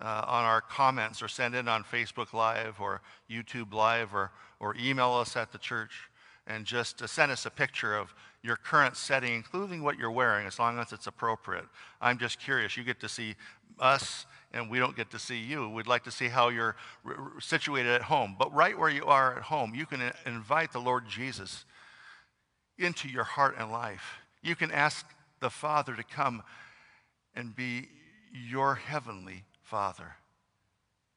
uh, 0.00 0.24
on 0.26 0.44
our 0.44 0.60
comments 0.60 1.22
or 1.22 1.28
send 1.28 1.54
in 1.54 1.68
on 1.68 1.82
Facebook 1.84 2.32
Live 2.32 2.80
or 2.80 3.00
YouTube 3.30 3.72
Live 3.72 4.14
or, 4.14 4.30
or 4.60 4.74
email 4.78 5.12
us 5.12 5.36
at 5.36 5.52
the 5.52 5.58
church 5.58 6.10
and 6.46 6.64
just 6.64 7.02
uh, 7.02 7.06
send 7.06 7.32
us 7.32 7.46
a 7.46 7.50
picture 7.50 7.96
of 7.96 8.14
your 8.42 8.56
current 8.56 8.96
setting, 8.96 9.34
including 9.34 9.82
what 9.82 9.98
you're 9.98 10.10
wearing, 10.10 10.46
as 10.46 10.58
long 10.58 10.78
as 10.78 10.92
it's 10.92 11.06
appropriate. 11.06 11.64
I'm 12.00 12.18
just 12.18 12.38
curious. 12.38 12.76
You 12.76 12.84
get 12.84 13.00
to 13.00 13.08
see 13.08 13.34
us, 13.80 14.26
and 14.52 14.70
we 14.70 14.78
don't 14.78 14.96
get 14.96 15.10
to 15.10 15.18
see 15.18 15.38
you. 15.38 15.68
We'd 15.68 15.88
like 15.88 16.04
to 16.04 16.10
see 16.10 16.28
how 16.28 16.50
you're 16.50 16.76
r- 17.04 17.32
situated 17.40 17.92
at 17.92 18.02
home. 18.02 18.36
But 18.38 18.54
right 18.54 18.78
where 18.78 18.90
you 18.90 19.04
are 19.06 19.38
at 19.38 19.42
home, 19.44 19.74
you 19.74 19.86
can 19.86 20.12
invite 20.24 20.72
the 20.72 20.78
Lord 20.78 21.08
Jesus 21.08 21.64
into 22.78 23.08
your 23.08 23.24
heart 23.24 23.56
and 23.58 23.72
life. 23.72 24.18
You 24.42 24.54
can 24.54 24.70
ask 24.70 25.06
the 25.40 25.50
Father 25.50 25.96
to 25.96 26.04
come 26.04 26.42
and 27.34 27.56
be 27.56 27.88
your 28.32 28.76
heavenly 28.76 29.44
Father. 29.66 30.14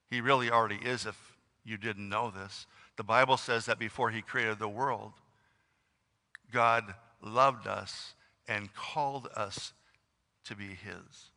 He 0.10 0.22
really 0.22 0.50
already 0.50 0.80
is, 0.84 1.06
if 1.06 1.16
you 1.64 1.78
didn't 1.78 2.10
know 2.10 2.32
this. 2.32 2.66
The 2.98 3.04
Bible 3.04 3.38
says 3.38 3.68
that 3.68 3.78
before 3.78 4.10
he 4.10 4.24
created 4.24 4.58
the 4.58 4.68
world, 4.68 5.14
God 6.52 6.96
loved 7.22 7.68
us 7.68 8.16
and 8.48 8.74
called 8.74 9.30
us 9.36 9.74
to 10.46 10.56
be 10.56 10.70
his. 10.70 11.30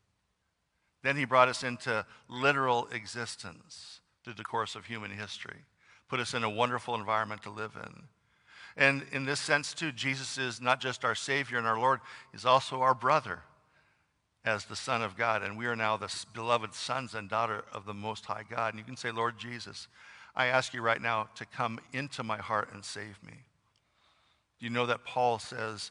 Then 1.03 1.17
he 1.17 1.27
brought 1.27 1.49
us 1.49 1.63
into 1.63 2.07
literal 2.29 2.89
existence 2.93 4.01
through 4.25 4.35
the 4.35 4.45
course 4.45 4.75
of 4.75 4.87
human 4.87 5.11
history, 5.11 5.67
put 6.09 6.19
us 6.19 6.33
in 6.33 6.45
a 6.45 6.51
wonderful 6.51 6.95
environment 6.95 7.43
to 7.43 7.51
live 7.51 7.77
in. 7.77 8.05
And 8.75 9.05
in 9.13 9.27
this 9.27 9.41
sense, 9.41 9.75
too, 9.75 9.93
Jesus 9.93 10.39
is 10.39 10.63
not 10.63 10.81
just 10.81 11.05
our 11.05 11.15
Savior 11.15 11.59
and 11.59 11.67
our 11.67 11.79
Lord, 11.79 12.01
He's 12.33 12.47
also 12.47 12.81
our 12.81 12.95
brother 12.95 13.43
as 14.45 14.65
the 14.65 14.77
Son 14.77 15.03
of 15.03 15.17
God, 15.17 15.43
and 15.43 15.57
we 15.57 15.67
are 15.67 15.77
now 15.77 15.97
the 15.97 16.13
beloved 16.35 16.75
sons 16.75 17.15
and 17.15 17.29
daughter 17.29 17.65
of 17.73 17.85
the 17.85 17.95
Most 17.95 18.27
High 18.27 18.45
God. 18.49 18.75
And 18.75 18.79
you 18.79 18.85
can 18.85 18.97
say, 18.97 19.11
Lord 19.11 19.39
Jesus, 19.39 19.87
I 20.35 20.47
ask 20.47 20.75
you 20.75 20.83
right 20.83 21.01
now 21.01 21.29
to 21.37 21.47
come 21.47 21.79
into 21.93 22.23
my 22.23 22.39
heart 22.39 22.71
and 22.73 22.85
save 22.85 23.19
me. 23.25 23.45
You 24.59 24.71
know 24.71 24.87
that 24.87 25.05
Paul 25.05 25.39
says 25.39 25.91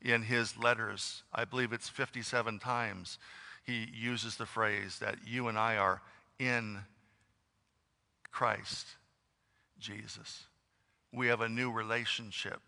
in 0.00 0.22
his 0.22 0.56
letters, 0.56 1.22
I 1.32 1.44
believe 1.44 1.72
it's 1.72 1.88
57 1.88 2.58
times, 2.58 3.18
he 3.64 3.86
uses 3.94 4.36
the 4.36 4.46
phrase 4.46 4.98
that 5.00 5.16
you 5.26 5.48
and 5.48 5.58
I 5.58 5.76
are 5.76 6.00
in 6.38 6.78
Christ 8.30 8.86
Jesus. 9.78 10.44
We 11.12 11.26
have 11.26 11.40
a 11.40 11.48
new 11.48 11.70
relationship, 11.70 12.60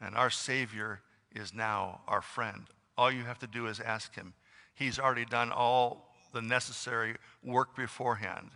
and 0.00 0.14
our 0.14 0.30
Savior 0.30 1.00
is 1.34 1.54
now 1.54 2.02
our 2.06 2.22
friend, 2.22 2.66
all 2.98 3.12
you 3.12 3.22
have 3.22 3.38
to 3.38 3.46
do 3.46 3.68
is 3.68 3.78
ask 3.78 4.14
him. 4.16 4.34
He's 4.74 4.98
already 4.98 5.24
done 5.24 5.52
all 5.52 6.12
the 6.34 6.42
necessary 6.42 7.14
work 7.44 7.76
beforehand. 7.76 8.50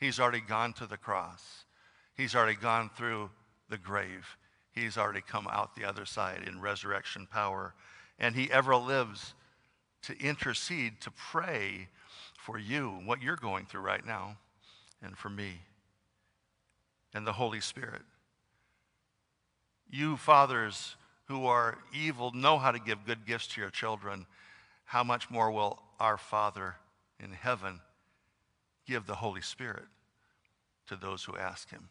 He's 0.00 0.18
already 0.18 0.40
gone 0.40 0.72
to 0.74 0.86
the 0.86 0.96
cross. 0.96 1.66
He's 2.16 2.34
already 2.34 2.56
gone 2.56 2.90
through 2.96 3.30
the 3.68 3.76
grave. 3.76 4.26
He's 4.72 4.96
already 4.96 5.20
come 5.20 5.46
out 5.46 5.76
the 5.76 5.84
other 5.84 6.06
side 6.06 6.42
in 6.46 6.60
resurrection 6.60 7.28
power. 7.30 7.74
And 8.18 8.34
he 8.34 8.50
ever 8.50 8.74
lives 8.74 9.34
to 10.04 10.18
intercede, 10.18 11.00
to 11.02 11.10
pray 11.10 11.88
for 12.36 12.58
you, 12.58 13.00
what 13.04 13.22
you're 13.22 13.36
going 13.36 13.66
through 13.66 13.82
right 13.82 14.04
now, 14.04 14.38
and 15.02 15.16
for 15.16 15.28
me, 15.28 15.60
and 17.14 17.26
the 17.26 17.32
Holy 17.34 17.60
Spirit. 17.60 18.02
You 19.88 20.16
fathers 20.16 20.96
who 21.32 21.46
are 21.46 21.78
evil 21.94 22.30
know 22.32 22.58
how 22.58 22.70
to 22.70 22.78
give 22.78 23.06
good 23.06 23.24
gifts 23.24 23.46
to 23.46 23.60
your 23.60 23.70
children, 23.70 24.26
how 24.84 25.02
much 25.02 25.30
more 25.30 25.50
will 25.50 25.78
our 25.98 26.18
Father 26.18 26.76
in 27.18 27.32
heaven 27.32 27.80
give 28.86 29.06
the 29.06 29.14
Holy 29.14 29.40
Spirit 29.40 29.84
to 30.88 30.94
those 30.94 31.24
who 31.24 31.34
ask 31.34 31.70
Him? 31.70 31.88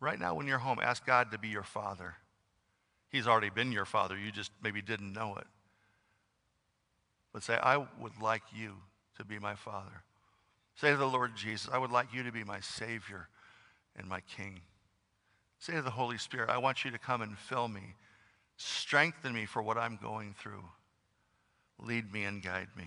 Right 0.00 0.18
now, 0.18 0.34
when 0.34 0.48
you're 0.48 0.58
home, 0.58 0.80
ask 0.82 1.06
God 1.06 1.30
to 1.30 1.38
be 1.38 1.46
your 1.46 1.62
Father. 1.62 2.14
He's 3.10 3.28
already 3.28 3.48
been 3.48 3.70
your 3.70 3.84
Father, 3.84 4.18
you 4.18 4.32
just 4.32 4.50
maybe 4.60 4.82
didn't 4.82 5.12
know 5.12 5.36
it. 5.36 5.46
But 7.32 7.44
say, 7.44 7.58
I 7.62 7.76
would 7.76 8.20
like 8.20 8.42
you 8.52 8.72
to 9.18 9.24
be 9.24 9.38
my 9.38 9.54
Father. 9.54 10.02
Say 10.74 10.90
to 10.90 10.96
the 10.96 11.06
Lord 11.06 11.36
Jesus, 11.36 11.70
I 11.72 11.78
would 11.78 11.92
like 11.92 12.12
you 12.12 12.24
to 12.24 12.32
be 12.32 12.42
my 12.42 12.58
Savior 12.58 13.28
and 13.94 14.08
my 14.08 14.20
King. 14.36 14.62
Say 15.60 15.74
to 15.74 15.82
the 15.82 15.90
Holy 15.90 16.18
Spirit, 16.18 16.50
I 16.50 16.58
want 16.58 16.84
you 16.84 16.90
to 16.90 16.98
come 16.98 17.22
and 17.22 17.38
fill 17.38 17.68
me 17.68 17.94
Strengthen 18.58 19.32
me 19.32 19.46
for 19.46 19.62
what 19.62 19.78
I'm 19.78 19.96
going 20.02 20.34
through. 20.36 20.64
Lead 21.78 22.12
me 22.12 22.24
and 22.24 22.42
guide 22.42 22.68
me. 22.76 22.86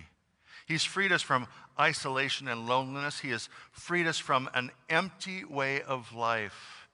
He's 0.66 0.84
freed 0.84 1.12
us 1.12 1.22
from 1.22 1.48
isolation 1.80 2.46
and 2.46 2.68
loneliness. 2.68 3.20
He 3.20 3.30
has 3.30 3.48
freed 3.72 4.06
us 4.06 4.18
from 4.18 4.50
an 4.52 4.70
empty 4.90 5.44
way 5.44 5.80
of 5.80 6.14
life. 6.14 6.88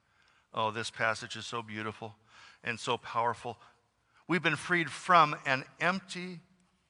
Oh, 0.55 0.71
this 0.71 0.91
passage 0.91 1.35
is 1.35 1.45
so 1.45 1.61
beautiful 1.61 2.15
and 2.63 2.79
so 2.79 2.97
powerful. 2.97 3.59
We've 4.29 4.43
been 4.43 4.57
freed 4.57 4.91
from 4.91 5.35
an 5.45 5.65
empty 5.81 6.39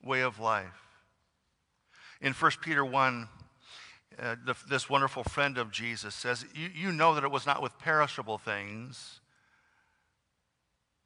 way 0.04 0.20
of 0.20 0.38
life. 0.38 0.66
In 2.20 2.34
1 2.34 2.52
Peter 2.60 2.84
1, 2.84 3.28
uh, 4.20 4.36
the, 4.44 4.54
this 4.68 4.90
wonderful 4.90 5.24
friend 5.24 5.56
of 5.56 5.70
Jesus 5.70 6.14
says, 6.14 6.44
you, 6.54 6.68
you 6.74 6.92
know 6.92 7.14
that 7.14 7.24
it 7.24 7.30
was 7.30 7.46
not 7.46 7.62
with 7.62 7.78
perishable 7.78 8.36
things 8.36 9.20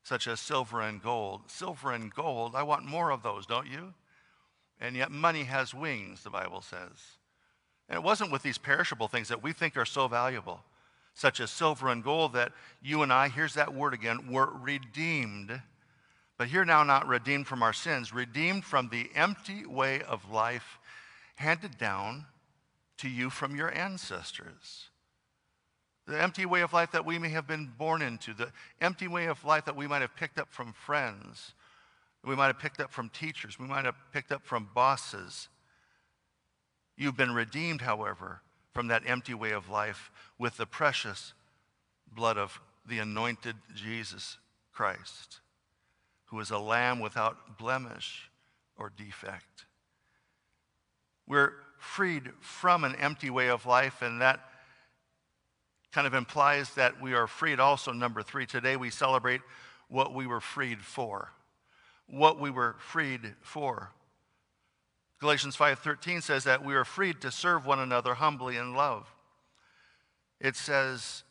such 0.02 0.26
as 0.26 0.40
silver 0.40 0.80
and 0.80 1.02
gold. 1.02 1.42
Silver 1.46 1.92
and 1.92 2.12
gold, 2.12 2.54
I 2.54 2.62
want 2.62 2.84
more 2.84 3.10
of 3.10 3.22
those, 3.22 3.46
don't 3.46 3.68
you? 3.68 3.94
And 4.80 4.96
yet 4.96 5.10
money 5.10 5.44
has 5.44 5.74
wings, 5.74 6.22
the 6.22 6.30
Bible 6.30 6.60
says. 6.60 7.18
And 7.88 7.96
it 7.96 8.02
wasn't 8.02 8.32
with 8.32 8.42
these 8.42 8.58
perishable 8.58 9.08
things 9.08 9.28
that 9.28 9.42
we 9.42 9.52
think 9.52 9.76
are 9.76 9.84
so 9.84 10.08
valuable, 10.08 10.62
such 11.14 11.40
as 11.40 11.50
silver 11.50 11.88
and 11.88 12.02
gold, 12.02 12.32
that 12.32 12.52
you 12.82 13.02
and 13.02 13.12
I, 13.12 13.28
here's 13.28 13.54
that 13.54 13.74
word 13.74 13.94
again, 13.94 14.30
were 14.30 14.50
redeemed. 14.50 15.60
But 16.36 16.48
here 16.48 16.64
now, 16.64 16.82
not 16.82 17.06
redeemed 17.06 17.46
from 17.46 17.62
our 17.62 17.72
sins, 17.72 18.12
redeemed 18.12 18.64
from 18.64 18.88
the 18.88 19.10
empty 19.14 19.64
way 19.66 20.02
of 20.02 20.30
life 20.30 20.78
handed 21.36 21.78
down 21.78 22.26
to 22.98 23.08
you 23.08 23.30
from 23.30 23.54
your 23.54 23.72
ancestors 23.72 24.88
the 26.06 26.20
empty 26.20 26.46
way 26.46 26.62
of 26.62 26.72
life 26.72 26.92
that 26.92 27.06
we 27.06 27.18
may 27.18 27.28
have 27.28 27.46
been 27.46 27.72
born 27.78 28.02
into, 28.02 28.34
the 28.34 28.52
empty 28.80 29.08
way 29.08 29.26
of 29.26 29.44
life 29.44 29.64
that 29.66 29.76
we 29.76 29.86
might 29.86 30.02
have 30.02 30.16
picked 30.16 30.38
up 30.38 30.48
from 30.50 30.72
friends, 30.72 31.54
we 32.24 32.36
might 32.36 32.48
have 32.48 32.58
picked 32.58 32.80
up 32.80 32.90
from 32.90 33.08
teachers, 33.08 33.58
we 33.58 33.66
might 33.66 33.84
have 33.84 33.96
picked 34.12 34.32
up 34.32 34.44
from 34.44 34.68
bosses. 34.74 35.48
You've 36.96 37.16
been 37.16 37.32
redeemed, 37.32 37.82
however, 37.82 38.42
from 38.72 38.88
that 38.88 39.02
empty 39.06 39.34
way 39.34 39.52
of 39.52 39.68
life 39.68 40.10
with 40.38 40.56
the 40.56 40.66
precious 40.66 41.34
blood 42.14 42.36
of 42.36 42.60
the 42.86 42.98
anointed 42.98 43.56
Jesus 43.74 44.38
Christ, 44.72 45.40
who 46.26 46.40
is 46.40 46.50
a 46.50 46.58
lamb 46.58 47.00
without 47.00 47.58
blemish 47.58 48.30
or 48.76 48.90
defect. 48.90 49.66
We're 51.26 51.52
freed 51.78 52.30
from 52.40 52.84
an 52.84 52.94
empty 52.96 53.30
way 53.30 53.48
of 53.48 53.66
life, 53.66 54.02
and 54.02 54.20
that 54.20 54.40
kind 55.92 56.06
of 56.06 56.14
implies 56.14 56.74
that 56.74 57.00
we 57.00 57.12
are 57.12 57.26
freed 57.26 57.60
also. 57.60 57.92
Number 57.92 58.22
three, 58.22 58.46
today 58.46 58.76
we 58.76 58.90
celebrate 58.90 59.42
what 59.88 60.14
we 60.14 60.26
were 60.26 60.40
freed 60.40 60.80
for. 60.80 61.32
What 62.06 62.40
we 62.40 62.50
were 62.50 62.76
freed 62.78 63.34
for. 63.42 63.92
Galatians 65.20 65.54
5:13 65.54 66.20
says 66.20 66.44
that 66.44 66.64
we 66.64 66.74
are 66.74 66.84
freed 66.84 67.20
to 67.20 67.30
serve 67.30 67.64
one 67.64 67.78
another 67.78 68.14
humbly 68.14 68.56
in 68.56 68.74
love. 68.74 69.06
It 70.40 70.56
says 70.56 71.22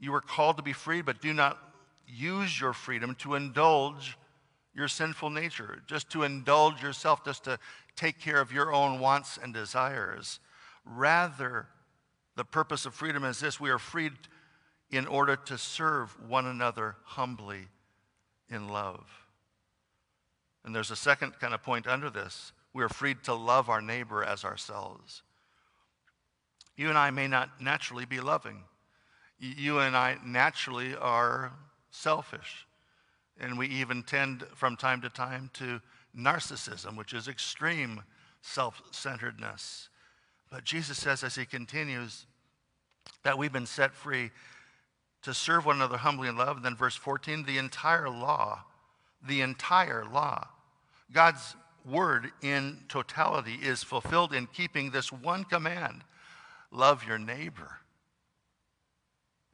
you 0.00 0.10
were 0.10 0.20
called 0.20 0.56
to 0.56 0.62
be 0.62 0.72
free, 0.72 1.02
but 1.02 1.20
do 1.20 1.32
not 1.32 1.58
use 2.06 2.60
your 2.60 2.72
freedom 2.72 3.14
to 3.16 3.34
indulge 3.34 4.18
your 4.74 4.88
sinful 4.88 5.30
nature, 5.30 5.82
just 5.86 6.10
to 6.10 6.22
indulge 6.22 6.82
yourself, 6.82 7.24
just 7.24 7.44
to 7.44 7.58
take 7.94 8.18
care 8.20 8.40
of 8.40 8.52
your 8.52 8.72
own 8.72 9.00
wants 9.00 9.38
and 9.38 9.54
desires. 9.54 10.40
Rather, 10.84 11.68
the 12.36 12.44
purpose 12.44 12.86
of 12.86 12.94
freedom 12.94 13.24
is 13.24 13.40
this 13.40 13.58
we 13.58 13.70
are 13.70 13.78
freed 13.78 14.12
in 14.90 15.06
order 15.06 15.36
to 15.36 15.58
serve 15.58 16.16
one 16.28 16.46
another 16.46 16.96
humbly 17.02 17.68
in 18.48 18.68
love. 18.68 19.04
And 20.64 20.74
there's 20.74 20.90
a 20.90 20.96
second 20.96 21.38
kind 21.40 21.54
of 21.54 21.62
point 21.62 21.86
under 21.86 22.10
this 22.10 22.52
we 22.72 22.82
are 22.82 22.88
freed 22.90 23.24
to 23.24 23.34
love 23.34 23.70
our 23.70 23.80
neighbor 23.80 24.22
as 24.22 24.44
ourselves. 24.44 25.22
You 26.76 26.90
and 26.90 26.98
I 26.98 27.10
may 27.10 27.26
not 27.26 27.58
naturally 27.58 28.04
be 28.04 28.20
loving. 28.20 28.64
You 29.38 29.78
and 29.78 29.96
I 29.96 30.18
naturally 30.22 30.94
are 30.94 31.52
selfish. 31.90 32.66
And 33.40 33.58
we 33.58 33.66
even 33.68 34.02
tend 34.02 34.44
from 34.54 34.76
time 34.76 35.00
to 35.02 35.08
time 35.08 35.50
to 35.54 35.80
narcissism, 36.16 36.98
which 36.98 37.14
is 37.14 37.28
extreme 37.28 38.02
self 38.42 38.82
centeredness. 38.90 39.88
But 40.50 40.64
Jesus 40.64 40.98
says, 40.98 41.24
as 41.24 41.34
he 41.34 41.44
continues, 41.44 42.26
that 43.24 43.38
we've 43.38 43.52
been 43.52 43.66
set 43.66 43.94
free 43.94 44.30
to 45.22 45.34
serve 45.34 45.66
one 45.66 45.76
another 45.76 45.96
humbly 45.96 46.28
in 46.28 46.36
love. 46.36 46.56
And 46.56 46.64
then, 46.64 46.76
verse 46.76 46.96
14, 46.96 47.44
the 47.44 47.58
entire 47.58 48.08
law, 48.08 48.64
the 49.26 49.40
entire 49.40 50.04
law, 50.04 50.48
God's 51.12 51.56
word 51.84 52.30
in 52.42 52.78
totality 52.88 53.54
is 53.54 53.82
fulfilled 53.82 54.32
in 54.32 54.46
keeping 54.46 54.90
this 54.90 55.12
one 55.12 55.44
command 55.44 56.02
love 56.72 57.04
your 57.04 57.18
neighbor 57.18 57.78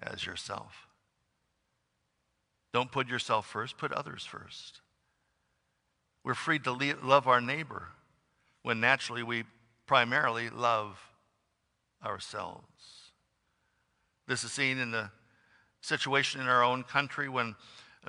as 0.03 0.27
yourself. 0.27 0.89
Don't 2.73 2.91
put 2.91 3.09
yourself 3.09 3.47
first, 3.47 3.77
put 3.77 3.93
others 3.93 4.25
first. 4.25 4.81
We're 6.25 6.35
free 6.35 6.59
to 6.61 6.73
love 7.03 7.29
our 7.29 7.41
neighbor 7.41 7.89
when 8.63 8.81
naturally 8.81 9.23
we 9.23 9.45
primarily 9.93 10.49
love 10.49 10.99
ourselves. 12.03 13.13
This 14.27 14.43
is 14.43 14.51
seen 14.51 14.79
in 14.79 14.91
the 14.91 15.11
situation 15.83 16.41
in 16.41 16.49
our 16.49 16.65
own 16.65 16.83
country 16.83 17.29
when 17.29 17.55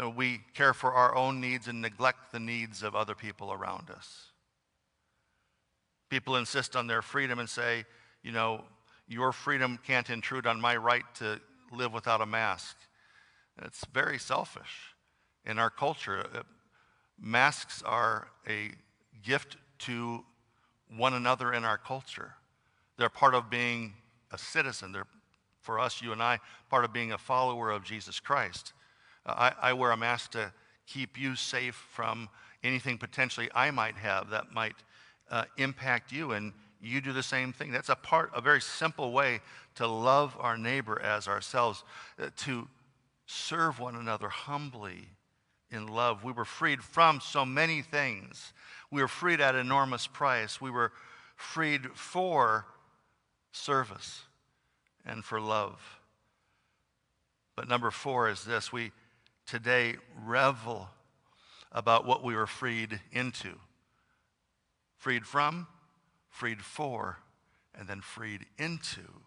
uh, 0.01 0.09
we 0.09 0.39
care 0.53 0.73
for 0.73 0.93
our 0.93 1.13
own 1.13 1.41
needs 1.41 1.67
and 1.67 1.81
neglect 1.81 2.31
the 2.31 2.39
needs 2.39 2.83
of 2.83 2.95
other 2.95 3.15
people 3.15 3.51
around 3.51 3.89
us. 3.89 4.27
People 6.09 6.37
insist 6.37 6.77
on 6.77 6.87
their 6.87 7.01
freedom 7.01 7.37
and 7.37 7.49
say, 7.49 7.83
you 8.23 8.31
know, 8.31 8.63
your 9.09 9.33
freedom 9.33 9.77
can't 9.85 10.09
intrude 10.09 10.47
on 10.47 10.61
my 10.61 10.77
right 10.77 11.03
to 11.15 11.41
live 11.69 11.91
without 11.91 12.21
a 12.21 12.25
mask. 12.25 12.77
It's 13.61 13.83
very 13.93 14.19
selfish 14.19 14.95
in 15.45 15.59
our 15.59 15.69
culture. 15.69 16.27
Uh, 16.33 16.43
masks 17.19 17.83
are 17.85 18.29
a 18.47 18.71
gift 19.21 19.57
to 19.79 20.23
one 20.95 21.13
another 21.13 21.53
in 21.53 21.63
our 21.63 21.77
culture. 21.77 22.33
They're 22.97 23.09
part 23.09 23.33
of 23.33 23.49
being 23.49 23.93
a 24.31 24.37
citizen. 24.37 24.91
They're, 24.91 25.07
for 25.61 25.79
us, 25.79 26.01
you 26.01 26.11
and 26.11 26.21
I, 26.21 26.39
part 26.69 26.85
of 26.85 26.93
being 26.93 27.11
a 27.11 27.17
follower 27.17 27.71
of 27.71 27.83
Jesus 27.83 28.19
Christ. 28.19 28.73
Uh, 29.25 29.51
I, 29.61 29.69
I 29.69 29.73
wear 29.73 29.91
a 29.91 29.97
mask 29.97 30.31
to 30.31 30.51
keep 30.85 31.19
you 31.19 31.35
safe 31.35 31.75
from 31.91 32.29
anything 32.63 32.97
potentially 32.97 33.49
I 33.53 33.71
might 33.71 33.95
have 33.95 34.29
that 34.29 34.53
might 34.53 34.75
uh, 35.29 35.45
impact 35.57 36.11
you, 36.11 36.31
and 36.31 36.53
you 36.81 37.01
do 37.01 37.13
the 37.13 37.23
same 37.23 37.53
thing. 37.53 37.71
That's 37.71 37.89
a 37.89 37.95
part, 37.95 38.31
a 38.35 38.41
very 38.41 38.61
simple 38.61 39.11
way 39.11 39.39
to 39.75 39.87
love 39.87 40.35
our 40.39 40.57
neighbor 40.57 41.01
as 41.01 41.27
ourselves, 41.27 41.83
uh, 42.21 42.27
to 42.37 42.67
serve 43.25 43.79
one 43.79 43.95
another 43.95 44.29
humbly 44.29 45.07
in 45.73 45.87
love. 45.87 46.23
We 46.23 46.31
were 46.31 46.45
freed 46.45 46.83
from 46.83 47.19
so 47.19 47.45
many 47.45 47.81
things. 47.81 48.53
We 48.91 49.01
were 49.01 49.07
freed 49.07 49.41
at 49.41 49.55
enormous 49.55 50.07
price. 50.07 50.61
We 50.61 50.71
were 50.71 50.91
freed 51.35 51.87
for 51.95 52.65
service 53.51 54.21
and 55.05 55.25
for 55.25 55.41
love. 55.41 55.81
But 57.55 57.67
number 57.67 57.91
four 57.91 58.29
is 58.29 58.43
this 58.43 58.71
we 58.71 58.91
today 59.45 59.95
revel 60.23 60.89
about 61.71 62.05
what 62.05 62.23
we 62.23 62.35
were 62.35 62.47
freed 62.47 62.99
into 63.11 63.55
freed 65.03 65.27
from, 65.27 65.67
freed 66.29 66.61
for, 66.61 67.17
and 67.77 67.89
then 67.89 67.99
freed 67.99 68.45
into. 68.57 69.22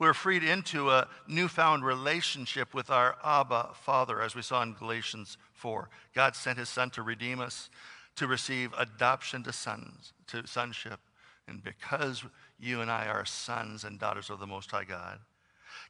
We're 0.00 0.14
freed 0.14 0.42
into 0.42 0.88
a 0.88 1.08
newfound 1.28 1.84
relationship 1.84 2.72
with 2.72 2.88
our 2.88 3.16
Abba 3.22 3.72
Father, 3.74 4.22
as 4.22 4.34
we 4.34 4.40
saw 4.40 4.62
in 4.62 4.72
Galatians 4.72 5.36
4. 5.52 5.90
God 6.14 6.34
sent 6.34 6.58
his 6.58 6.70
Son 6.70 6.88
to 6.92 7.02
redeem 7.02 7.38
us, 7.38 7.68
to 8.16 8.26
receive 8.26 8.72
adoption 8.78 9.42
to 9.42 9.52
sons, 9.52 10.14
to 10.28 10.46
sonship. 10.46 11.00
And 11.46 11.62
because 11.62 12.24
you 12.58 12.80
and 12.80 12.90
I 12.90 13.08
are 13.08 13.26
sons 13.26 13.84
and 13.84 14.00
daughters 14.00 14.30
of 14.30 14.40
the 14.40 14.46
Most 14.46 14.70
High 14.70 14.84
God, 14.84 15.18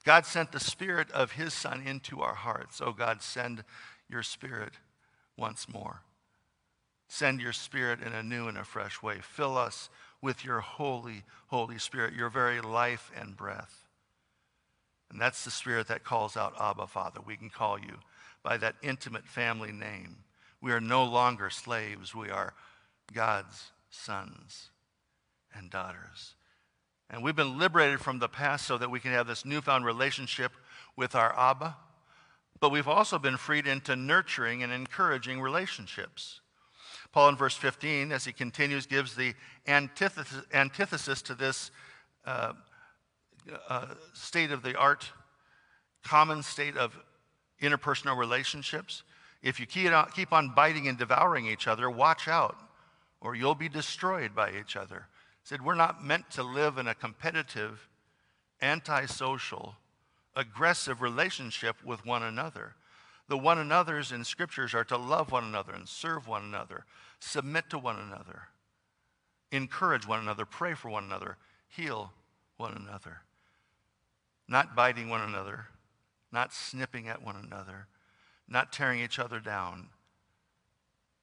God 0.03 0.27
sent 0.27 0.51
the 0.51 0.59
Spirit 0.59 1.09
of 1.13 1.33
his 1.33 1.55
Son 1.55 1.81
into 1.87 2.21
our 2.21 2.35
hearts. 2.35 2.81
Oh, 2.85 2.93
God, 2.93 3.23
send 3.23 3.63
your 4.09 4.25
Spirit 4.25 4.73
once 5.37 5.69
more. 5.69 6.01
Send 7.07 7.41
your 7.41 7.53
Spirit 7.53 8.01
in 8.05 8.13
a 8.13 8.25
new 8.25 8.49
and 8.49 8.59
a 8.59 8.65
fresh 8.65 9.05
way. 9.05 9.19
Fill 9.23 9.57
us 9.57 9.89
with 10.21 10.45
your 10.45 10.59
holy, 10.59 11.23
Holy 11.47 11.79
Spirit, 11.79 12.13
your 12.13 12.29
very 12.29 12.61
life 12.61 13.13
and 13.17 13.37
breath. 13.37 13.87
And 15.11 15.21
that's 15.21 15.45
the 15.45 15.51
spirit 15.51 15.89
that 15.89 16.05
calls 16.05 16.37
out 16.37 16.55
Abba, 16.61 16.87
Father. 16.87 17.21
We 17.25 17.37
can 17.37 17.51
call 17.51 17.79
you 17.79 17.99
by 18.43 18.57
that 18.59 18.77
intimate 18.83 19.27
family 19.27 19.73
name. 19.73 20.17
We 20.61 20.73
are 20.73 20.81
no 20.81 21.05
longer 21.05 21.51
slaves, 21.51 22.15
we 22.15 22.31
are 22.31 22.55
God's 23.13 23.73
sons 23.91 24.71
and 25.55 25.71
daughters. 25.71 26.35
And 27.09 27.25
we've 27.25 27.35
been 27.35 27.59
liberated 27.59 28.01
from 28.01 28.21
the 28.21 28.29
past 28.29 28.67
so 28.67 28.79
that 28.79 28.91
we 28.91 29.01
can 29.01 29.11
have 29.11 29.27
this 29.27 29.45
newfound 29.45 29.85
relationship 29.85 30.53
with 30.97 31.15
our 31.17 31.37
Abba. 31.37 31.77
But 32.61 32.71
we've 32.71 32.87
also 32.87 33.19
been 33.19 33.37
freed 33.37 33.67
into 33.67 33.97
nurturing 33.97 34.63
and 34.63 34.73
encouraging 34.73 35.41
relationships. 35.41 36.41
Paul 37.13 37.31
in 37.31 37.37
verse 37.37 37.57
15, 37.57 38.13
as 38.13 38.25
he 38.25 38.33
continues, 38.33 38.87
gives 38.87 39.17
the 39.17 39.35
antithesis, 39.67 40.45
antithesis 40.53 41.23
to 41.23 41.35
this 41.35 41.73
uh, 42.25 42.53
uh, 43.69 43.87
state 44.13 44.51
of 44.51 44.63
the 44.63 44.77
art, 44.77 45.11
common 46.03 46.43
state 46.43 46.77
of 46.77 46.97
interpersonal 47.61 48.17
relationships. 48.17 49.03
If 49.43 49.59
you 49.61 49.67
keep 49.67 50.33
on 50.33 50.55
biting 50.55 50.89
and 50.89 50.99
devouring 50.99 51.47
each 51.47 51.67
other, 51.67 51.91
watch 51.91 52.29
out, 52.29 52.57
or 53.21 53.35
you'll 53.35 53.55
be 53.55 53.69
destroyed 53.69 54.35
by 54.35 54.53
each 54.59 54.77
other. 54.77 55.07
He 55.43 55.49
said, 55.49 55.65
We're 55.65 55.75
not 55.75 56.05
meant 56.05 56.31
to 56.33 56.43
live 56.43 56.79
in 56.79 56.87
a 56.87 56.95
competitive, 56.95 57.89
antisocial, 58.61 59.77
aggressive 60.37 61.01
relationship 61.01 61.77
with 61.85 62.05
one 62.05 62.23
another. 62.23 62.75
The 63.29 63.39
one 63.39 63.59
another's 63.59 64.13
in 64.13 64.25
scriptures 64.25 64.75
are 64.75 64.85
to 64.85 64.97
love 64.97 65.31
one 65.31 65.45
another 65.45 65.73
and 65.73 65.89
serve 65.89 66.27
one 66.27 66.43
another, 66.43 66.85
submit 67.21 67.71
to 67.71 67.79
one 67.79 67.99
another, 67.99 68.49
encourage 69.53 70.07
one 70.07 70.21
another, 70.21 70.45
pray 70.45 70.75
for 70.75 70.91
one 70.91 71.05
another, 71.05 71.37
heal 71.69 72.13
one 72.57 72.75
another 72.75 73.23
not 74.51 74.75
biting 74.75 75.09
one 75.09 75.23
another, 75.23 75.67
not 76.33 76.53
snipping 76.53 77.09
at 77.09 77.23
one 77.23 77.37
another, 77.37 77.87
not 78.49 78.73
tearing 78.73 79.01
each 79.01 79.19
other 79.19 79.39
down. 79.39 79.87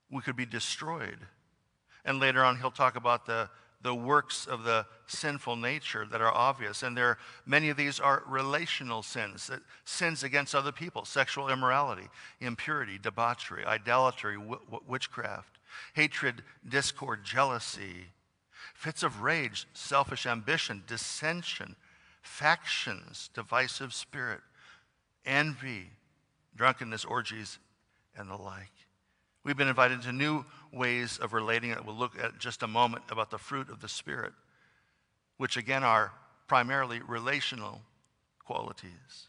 We 0.10 0.22
could 0.22 0.38
be 0.38 0.46
destroyed. 0.46 1.20
And 2.06 2.22
later 2.22 2.44
on, 2.44 2.58
he'll 2.58 2.72
talk 2.72 2.96
about 2.96 3.26
the, 3.26 3.50
the 3.82 3.94
works 3.94 4.48
of 4.48 4.64
the 4.64 4.86
sinful 5.08 5.58
nature 5.58 6.08
that 6.10 6.22
are 6.22 6.34
obvious. 6.34 6.84
And 6.84 6.96
there, 6.96 7.18
many 7.46 7.68
of 7.68 7.76
these 7.76 8.00
are 8.00 8.24
relational 8.26 9.04
sins, 9.04 9.52
sins 9.84 10.24
against 10.24 10.56
other 10.56 10.72
people, 10.72 11.04
sexual 11.04 11.50
immorality, 11.50 12.08
impurity, 12.40 12.98
debauchery, 12.98 13.66
idolatry, 13.66 14.38
witchcraft, 14.88 15.60
hatred, 15.96 16.44
discord, 16.68 17.26
jealousy, 17.26 18.06
fits 18.74 19.04
of 19.04 19.22
rage, 19.22 19.68
selfish 19.74 20.26
ambition, 20.26 20.84
dissension 20.88 21.76
factions, 22.22 23.30
divisive 23.34 23.94
spirit, 23.94 24.42
envy, 25.26 25.92
drunkenness, 26.56 27.06
orgies, 27.06 27.60
and 28.16 28.30
the 28.30 28.36
like. 28.36 28.72
We've 29.44 29.56
been 29.56 29.70
invited 29.70 30.02
to 30.02 30.12
new 30.12 30.46
ways 30.74 31.20
of 31.20 31.32
relating 31.32 31.70
that 31.70 31.86
we'll 31.86 31.96
look 31.96 32.22
at 32.22 32.38
just 32.38 32.64
a 32.64 32.68
moment 32.68 33.06
about 33.10 33.32
the 33.32 33.38
fruit 33.38 33.70
of 33.70 33.80
the 33.80 33.88
Spirit, 33.88 34.34
which 35.38 35.56
again 35.56 35.84
are 35.84 36.12
primarily 36.48 37.02
relational 37.08 37.82
qualities. 38.44 39.28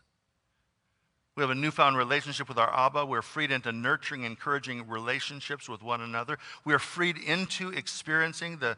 We 1.36 1.42
have 1.42 1.50
a 1.50 1.54
newfound 1.54 1.96
relationship 1.96 2.48
with 2.48 2.58
our 2.58 2.74
Abba. 2.74 3.06
We're 3.06 3.22
freed 3.22 3.52
into 3.52 3.70
nurturing, 3.70 4.24
encouraging 4.24 4.88
relationships 4.88 5.68
with 5.68 5.84
one 5.84 6.00
another. 6.00 6.36
We 6.64 6.74
are 6.74 6.80
freed 6.80 7.16
into 7.16 7.68
experiencing 7.68 8.58
the 8.58 8.76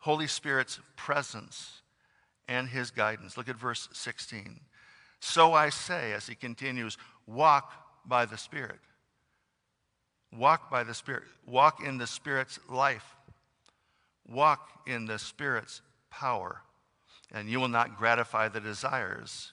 Holy 0.00 0.26
Spirit's 0.26 0.78
presence 0.96 1.80
and 2.48 2.68
his 2.68 2.90
guidance. 2.90 3.36
Look 3.36 3.48
at 3.48 3.56
verse 3.56 3.88
16. 3.92 4.60
So 5.20 5.52
I 5.52 5.70
say, 5.70 6.12
as 6.12 6.26
he 6.26 6.34
continues, 6.34 6.96
walk 7.26 7.72
by 8.06 8.24
the 8.26 8.38
Spirit. 8.38 8.78
Walk 10.32 10.70
by 10.70 10.84
the 10.84 10.94
Spirit. 10.94 11.24
Walk 11.46 11.82
in 11.84 11.98
the 11.98 12.06
Spirit's 12.06 12.58
life. 12.68 13.16
Walk 14.28 14.82
in 14.86 15.06
the 15.06 15.18
Spirit's 15.18 15.82
power. 16.10 16.62
And 17.32 17.48
you 17.48 17.58
will 17.58 17.68
not 17.68 17.96
gratify 17.96 18.48
the 18.48 18.60
desires 18.60 19.52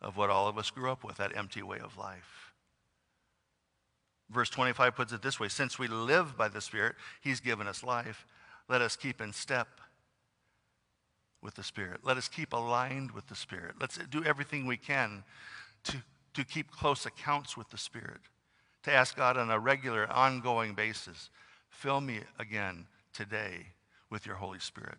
of 0.00 0.16
what 0.16 0.30
all 0.30 0.46
of 0.46 0.58
us 0.58 0.70
grew 0.70 0.90
up 0.90 1.02
with, 1.02 1.16
that 1.16 1.36
empty 1.36 1.62
way 1.62 1.78
of 1.78 1.96
life. 1.98 2.52
Verse 4.30 4.50
25 4.50 4.94
puts 4.94 5.12
it 5.12 5.22
this 5.22 5.40
way 5.40 5.48
Since 5.48 5.78
we 5.78 5.88
live 5.88 6.36
by 6.36 6.48
the 6.48 6.60
Spirit, 6.60 6.96
He's 7.20 7.40
given 7.40 7.66
us 7.66 7.82
life. 7.82 8.26
Let 8.68 8.82
us 8.82 8.96
keep 8.96 9.20
in 9.20 9.32
step 9.32 9.68
with 11.46 11.54
the 11.54 11.62
Spirit. 11.62 12.00
Let 12.02 12.18
us 12.18 12.28
keep 12.28 12.52
aligned 12.52 13.12
with 13.12 13.28
the 13.28 13.34
Spirit. 13.34 13.76
Let's 13.80 13.96
do 14.10 14.22
everything 14.22 14.66
we 14.66 14.76
can 14.76 15.24
to, 15.84 15.96
to 16.34 16.44
keep 16.44 16.70
close 16.70 17.06
accounts 17.06 17.56
with 17.56 17.70
the 17.70 17.78
Spirit, 17.78 18.20
to 18.82 18.92
ask 18.92 19.16
God 19.16 19.38
on 19.38 19.50
a 19.50 19.58
regular, 19.58 20.06
ongoing 20.12 20.74
basis 20.74 21.30
fill 21.76 22.00
me 22.00 22.20
again 22.38 22.86
today 23.12 23.66
with 24.10 24.26
your 24.26 24.36
Holy 24.36 24.58
Spirit. 24.58 24.96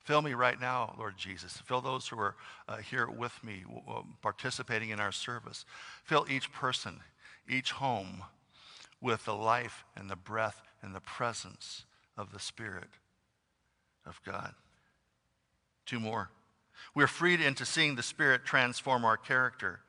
Fill 0.00 0.22
me 0.22 0.34
right 0.34 0.60
now, 0.60 0.94
Lord 0.98 1.16
Jesus. 1.16 1.52
Fill 1.64 1.80
those 1.80 2.08
who 2.08 2.18
are 2.18 2.34
uh, 2.68 2.78
here 2.78 3.08
with 3.08 3.32
me, 3.44 3.64
w- 3.66 4.04
participating 4.20 4.90
in 4.90 5.00
our 5.00 5.12
service. 5.12 5.64
Fill 6.04 6.26
each 6.28 6.52
person, 6.52 7.00
each 7.48 7.72
home 7.72 8.24
with 9.00 9.24
the 9.24 9.34
life 9.34 9.84
and 9.96 10.10
the 10.10 10.16
breath 10.16 10.60
and 10.82 10.94
the 10.94 11.00
presence 11.00 11.84
of 12.16 12.32
the 12.32 12.40
Spirit 12.40 12.90
of 14.04 14.20
God. 14.24 14.54
Two 15.88 15.98
more. 15.98 16.28
We're 16.94 17.06
freed 17.06 17.40
into 17.40 17.64
seeing 17.64 17.94
the 17.96 18.02
Spirit 18.02 18.44
transform 18.44 19.06
our 19.06 19.16
character. 19.16 19.80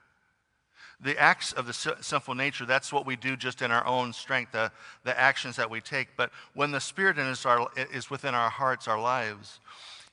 The 1.02 1.20
acts 1.20 1.52
of 1.52 1.68
the 1.68 1.74
sinful 1.74 2.36
nature, 2.36 2.66
that's 2.66 2.94
what 2.94 3.06
we 3.06 3.18
do 3.18 3.36
just 3.36 3.62
in 3.62 3.70
our 3.70 3.86
own 3.86 4.14
strength, 4.14 4.54
the, 4.54 4.72
the 5.04 5.18
actions 5.20 5.58
that 5.58 5.70
we 5.70 5.82
take. 5.82 6.08
But 6.16 6.32
when 6.54 6.72
the 6.72 6.80
Spirit 6.80 7.18
is, 7.18 7.46
our, 7.46 7.70
is 7.92 8.10
within 8.10 8.34
our 8.34 8.50
hearts, 8.50 8.88
our 8.88 9.00
lives, 9.00 9.60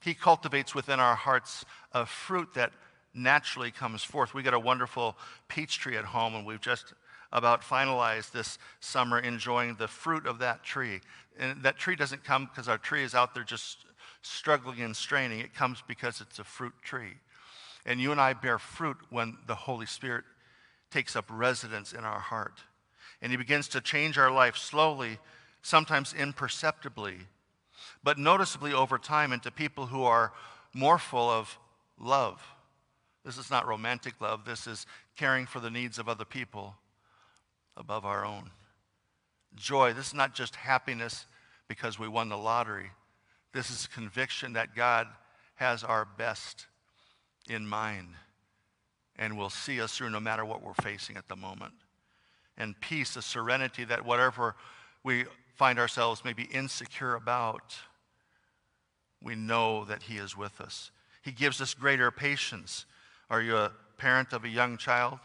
he 0.00 0.12
cultivates 0.12 0.74
within 0.74 0.98
our 0.98 1.14
hearts 1.14 1.64
a 1.92 2.04
fruit 2.04 2.54
that 2.54 2.72
naturally 3.14 3.70
comes 3.70 4.02
forth. 4.02 4.34
We 4.34 4.42
got 4.42 4.54
a 4.54 4.58
wonderful 4.58 5.16
peach 5.46 5.78
tree 5.78 5.96
at 5.96 6.04
home, 6.04 6.34
and 6.34 6.44
we've 6.44 6.60
just 6.60 6.94
about 7.32 7.62
finalized 7.62 8.32
this 8.32 8.58
summer 8.80 9.20
enjoying 9.20 9.76
the 9.76 9.88
fruit 9.88 10.26
of 10.26 10.40
that 10.40 10.64
tree. 10.64 11.00
And 11.38 11.62
that 11.62 11.76
tree 11.76 11.94
doesn't 11.94 12.24
come 12.24 12.46
because 12.46 12.68
our 12.68 12.78
tree 12.78 13.04
is 13.04 13.14
out 13.14 13.34
there 13.34 13.44
just 13.44 13.85
struggling 14.26 14.80
and 14.80 14.96
straining. 14.96 15.40
It 15.40 15.54
comes 15.54 15.82
because 15.86 16.20
it's 16.20 16.38
a 16.38 16.44
fruit 16.44 16.74
tree. 16.82 17.14
And 17.84 18.00
you 18.00 18.12
and 18.12 18.20
I 18.20 18.32
bear 18.32 18.58
fruit 18.58 18.96
when 19.10 19.38
the 19.46 19.54
Holy 19.54 19.86
Spirit 19.86 20.24
takes 20.90 21.14
up 21.16 21.26
residence 21.30 21.92
in 21.92 22.04
our 22.04 22.18
heart. 22.18 22.60
And 23.22 23.30
He 23.30 23.38
begins 23.38 23.68
to 23.68 23.80
change 23.80 24.18
our 24.18 24.30
life 24.30 24.56
slowly, 24.56 25.18
sometimes 25.62 26.12
imperceptibly, 26.12 27.18
but 28.02 28.18
noticeably 28.18 28.72
over 28.72 28.98
time 28.98 29.32
into 29.32 29.50
people 29.50 29.86
who 29.86 30.02
are 30.02 30.32
more 30.74 30.98
full 30.98 31.30
of 31.30 31.58
love. 31.98 32.42
This 33.24 33.38
is 33.38 33.50
not 33.50 33.66
romantic 33.66 34.20
love, 34.20 34.44
this 34.44 34.66
is 34.66 34.86
caring 35.16 35.46
for 35.46 35.60
the 35.60 35.70
needs 35.70 35.98
of 35.98 36.08
other 36.08 36.24
people 36.24 36.74
above 37.76 38.04
our 38.04 38.24
own. 38.24 38.50
Joy, 39.54 39.92
this 39.92 40.08
is 40.08 40.14
not 40.14 40.34
just 40.34 40.56
happiness 40.56 41.26
because 41.68 41.98
we 41.98 42.08
won 42.08 42.28
the 42.28 42.36
lottery. 42.36 42.90
This 43.56 43.70
is 43.70 43.86
conviction 43.86 44.52
that 44.52 44.74
God 44.76 45.08
has 45.54 45.82
our 45.82 46.04
best 46.04 46.66
in 47.48 47.66
mind 47.66 48.08
and 49.18 49.38
will 49.38 49.48
see 49.48 49.80
us 49.80 49.96
through 49.96 50.10
no 50.10 50.20
matter 50.20 50.44
what 50.44 50.62
we're 50.62 50.74
facing 50.74 51.16
at 51.16 51.26
the 51.28 51.36
moment. 51.36 51.72
And 52.58 52.78
peace, 52.82 53.16
a 53.16 53.22
serenity 53.22 53.84
that 53.84 54.04
whatever 54.04 54.56
we 55.02 55.24
find 55.54 55.78
ourselves 55.78 56.20
maybe 56.22 56.42
insecure 56.42 57.14
about, 57.14 57.74
we 59.22 59.34
know 59.34 59.86
that 59.86 60.02
He 60.02 60.18
is 60.18 60.36
with 60.36 60.60
us. 60.60 60.90
He 61.22 61.32
gives 61.32 61.62
us 61.62 61.72
greater 61.72 62.10
patience. 62.10 62.84
Are 63.30 63.40
you 63.40 63.56
a 63.56 63.72
parent 63.96 64.34
of 64.34 64.44
a 64.44 64.50
young 64.50 64.76
child? 64.76 65.18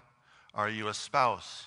Are 0.54 0.70
you 0.70 0.88
a 0.88 0.94
spouse? 0.94 1.66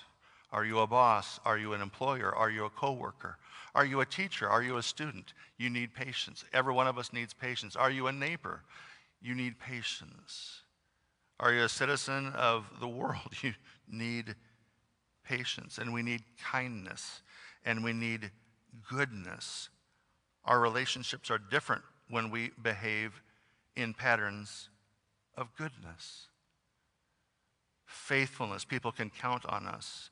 Are 0.51 0.65
you 0.65 0.79
a 0.79 0.87
boss? 0.87 1.39
Are 1.45 1.59
you 1.59 1.73
an 1.73 1.81
employer? 1.81 2.33
Are 2.33 2.49
you 2.49 2.65
a 2.65 2.71
coworker? 2.71 3.37
Are 3.75 3.85
you 3.85 3.99
a 3.99 4.05
teacher? 4.05 4.47
Are 4.47 4.63
you 4.63 4.77
a 4.77 4.83
student? 4.83 5.33
You 5.57 5.69
need 5.69 5.93
patience. 5.93 6.45
Every 6.53 6.73
one 6.73 6.87
of 6.87 6.97
us 6.97 7.11
needs 7.11 7.33
patience. 7.33 7.75
Are 7.75 7.91
you 7.91 8.07
a 8.07 8.11
neighbor? 8.11 8.63
You 9.21 9.35
need 9.35 9.59
patience. 9.59 10.61
Are 11.41 11.53
you 11.53 11.63
a 11.63 11.69
citizen 11.69 12.27
of 12.35 12.65
the 12.79 12.87
world? 12.87 13.19
You 13.43 13.53
need 13.91 14.35
patience. 15.25 15.77
And 15.77 15.93
we 15.93 16.01
need 16.01 16.23
kindness. 16.41 17.21
And 17.65 17.83
we 17.83 17.91
need 17.91 18.31
goodness. 18.89 19.69
Our 20.45 20.59
relationships 20.59 21.29
are 21.29 21.37
different 21.37 21.83
when 22.09 22.31
we 22.31 22.51
behave 22.61 23.21
in 23.75 23.93
patterns 23.93 24.69
of 25.35 25.53
goodness. 25.57 26.27
Faithfulness, 27.85 28.63
people 28.63 28.91
can 28.91 29.09
count 29.09 29.45
on 29.45 29.67
us. 29.67 30.09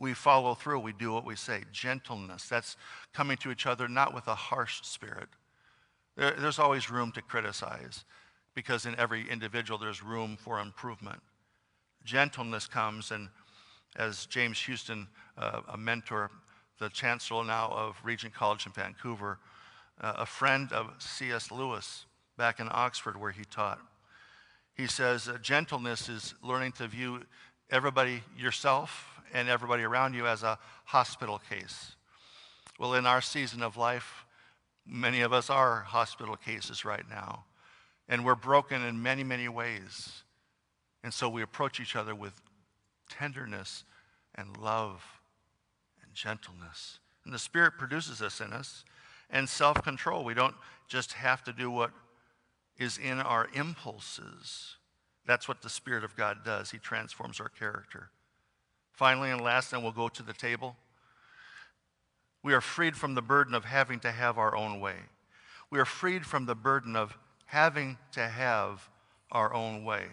We 0.00 0.14
follow 0.14 0.54
through, 0.54 0.80
we 0.80 0.94
do 0.94 1.12
what 1.12 1.26
we 1.26 1.36
say. 1.36 1.64
Gentleness, 1.72 2.48
that's 2.48 2.78
coming 3.12 3.36
to 3.36 3.50
each 3.50 3.66
other 3.66 3.86
not 3.86 4.14
with 4.14 4.28
a 4.28 4.34
harsh 4.34 4.80
spirit. 4.82 5.28
There, 6.16 6.32
there's 6.32 6.58
always 6.58 6.90
room 6.90 7.12
to 7.12 7.20
criticize 7.20 8.06
because 8.54 8.86
in 8.86 8.98
every 8.98 9.28
individual 9.28 9.78
there's 9.78 10.02
room 10.02 10.38
for 10.40 10.58
improvement. 10.58 11.20
Gentleness 12.02 12.66
comes, 12.66 13.10
and 13.10 13.28
as 13.94 14.24
James 14.24 14.58
Houston, 14.62 15.06
uh, 15.36 15.60
a 15.68 15.76
mentor, 15.76 16.30
the 16.78 16.88
chancellor 16.88 17.44
now 17.44 17.68
of 17.68 17.96
Regent 18.02 18.32
College 18.32 18.64
in 18.64 18.72
Vancouver, 18.72 19.38
uh, 20.00 20.14
a 20.16 20.26
friend 20.26 20.72
of 20.72 20.94
C.S. 20.98 21.50
Lewis 21.50 22.06
back 22.38 22.58
in 22.58 22.68
Oxford 22.70 23.20
where 23.20 23.32
he 23.32 23.44
taught. 23.44 23.80
He 24.74 24.86
says, 24.86 25.28
gentleness 25.42 26.08
is 26.08 26.32
learning 26.42 26.72
to 26.72 26.88
view 26.88 27.20
everybody, 27.70 28.22
yourself, 28.38 29.09
and 29.32 29.48
everybody 29.48 29.82
around 29.82 30.14
you 30.14 30.26
as 30.26 30.42
a 30.42 30.58
hospital 30.86 31.40
case. 31.50 31.92
Well, 32.78 32.94
in 32.94 33.06
our 33.06 33.20
season 33.20 33.62
of 33.62 33.76
life, 33.76 34.24
many 34.86 35.20
of 35.20 35.32
us 35.32 35.50
are 35.50 35.80
hospital 35.80 36.36
cases 36.36 36.84
right 36.84 37.08
now. 37.08 37.44
And 38.08 38.24
we're 38.24 38.34
broken 38.34 38.82
in 38.82 39.02
many, 39.02 39.22
many 39.22 39.48
ways. 39.48 40.22
And 41.04 41.14
so 41.14 41.28
we 41.28 41.42
approach 41.42 41.78
each 41.78 41.94
other 41.94 42.14
with 42.14 42.40
tenderness 43.08 43.84
and 44.34 44.56
love 44.56 45.04
and 46.02 46.12
gentleness. 46.14 46.98
And 47.24 47.32
the 47.32 47.38
Spirit 47.38 47.74
produces 47.78 48.18
this 48.18 48.40
in 48.40 48.52
us 48.52 48.84
and 49.30 49.48
self 49.48 49.82
control. 49.82 50.24
We 50.24 50.34
don't 50.34 50.54
just 50.88 51.12
have 51.12 51.44
to 51.44 51.52
do 51.52 51.70
what 51.70 51.92
is 52.78 52.98
in 52.98 53.20
our 53.20 53.48
impulses. 53.54 54.76
That's 55.26 55.46
what 55.46 55.62
the 55.62 55.68
Spirit 55.68 56.02
of 56.02 56.16
God 56.16 56.38
does. 56.44 56.70
He 56.70 56.78
transforms 56.78 57.40
our 57.40 57.48
character. 57.48 58.10
Finally, 59.00 59.30
and 59.30 59.40
last, 59.40 59.72
and 59.72 59.82
we'll 59.82 59.92
go 59.92 60.10
to 60.10 60.22
the 60.22 60.34
table. 60.34 60.76
We 62.42 62.52
are 62.52 62.60
freed 62.60 62.98
from 62.98 63.14
the 63.14 63.22
burden 63.22 63.54
of 63.54 63.64
having 63.64 63.98
to 64.00 64.12
have 64.12 64.36
our 64.36 64.54
own 64.54 64.78
way. 64.78 64.96
We 65.70 65.78
are 65.78 65.86
freed 65.86 66.26
from 66.26 66.44
the 66.44 66.54
burden 66.54 66.94
of 66.96 67.16
having 67.46 67.96
to 68.12 68.28
have 68.28 68.90
our 69.32 69.54
own 69.54 69.84
way. 69.84 70.04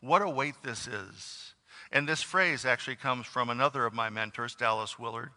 What 0.00 0.20
a 0.20 0.28
weight 0.28 0.56
this 0.64 0.88
is. 0.88 1.54
And 1.92 2.08
this 2.08 2.20
phrase 2.20 2.64
actually 2.64 2.96
comes 2.96 3.24
from 3.24 3.50
another 3.50 3.86
of 3.86 3.94
my 3.94 4.10
mentors, 4.10 4.56
Dallas 4.56 4.98
Willard. 4.98 5.30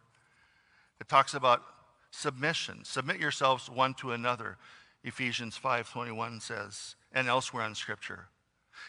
It 1.00 1.08
talks 1.08 1.36
about 1.36 1.62
submission. 2.10 2.84
Submit 2.84 3.20
yourselves 3.20 3.70
one 3.70 3.94
to 4.00 4.12
another, 4.12 4.58
Ephesians 5.04 5.56
5:21 5.56 6.42
says, 6.42 6.96
and 7.12 7.28
elsewhere 7.28 7.68
in 7.68 7.76
scripture. 7.76 8.30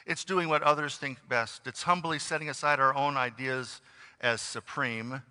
It's 0.06 0.24
doing 0.24 0.48
what 0.48 0.62
others 0.62 0.96
think 0.96 1.18
best. 1.28 1.66
It's 1.66 1.82
humbly 1.82 2.18
setting 2.18 2.48
aside 2.48 2.80
our 2.80 2.94
own 2.94 3.16
ideas 3.16 3.80
as 4.20 4.40
supreme 4.40 5.22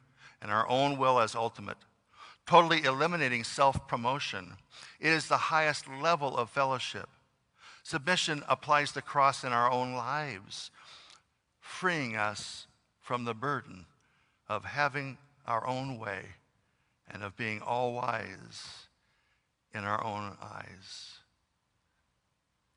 and 0.41 0.51
our 0.51 0.67
own 0.69 0.97
will 0.97 1.19
as 1.19 1.35
ultimate. 1.35 1.77
Totally 2.45 2.83
eliminating 2.83 3.43
self-promotion. 3.43 4.53
It 4.99 5.09
is 5.09 5.27
the 5.27 5.37
highest 5.37 5.85
level 5.87 6.35
of 6.35 6.49
fellowship. 6.49 7.09
Submission 7.83 8.43
applies 8.47 8.91
the 8.91 9.01
cross 9.01 9.43
in 9.43 9.51
our 9.51 9.69
own 9.69 9.93
lives 9.93 10.71
freeing 11.59 12.15
us 12.15 12.67
from 12.99 13.23
the 13.23 13.33
burden 13.33 13.85
of 14.49 14.65
having 14.65 15.17
our 15.45 15.65
own 15.65 15.97
way 15.97 16.21
and 17.09 17.23
of 17.23 17.35
being 17.37 17.61
all 17.61 17.93
wise 17.93 18.87
in 19.73 19.83
our 19.83 20.03
own 20.03 20.37
eyes. 20.41 21.19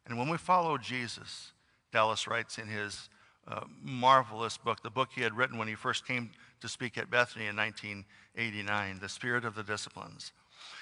And 0.06 0.18
when 0.18 0.28
we 0.28 0.36
follow 0.36 0.78
Jesus, 0.78 1.52
Dallas 1.94 2.26
writes 2.26 2.58
in 2.58 2.66
his 2.66 3.08
uh, 3.46 3.60
marvelous 3.80 4.58
book, 4.58 4.82
the 4.82 4.90
book 4.90 5.10
he 5.14 5.20
had 5.20 5.36
written 5.36 5.58
when 5.58 5.68
he 5.68 5.76
first 5.76 6.04
came 6.04 6.30
to 6.60 6.68
speak 6.68 6.98
at 6.98 7.08
Bethany 7.08 7.46
in 7.46 7.54
1989, 7.54 8.98
The 8.98 9.08
Spirit 9.08 9.44
of 9.44 9.54
the 9.54 9.62
Disciplines. 9.62 10.32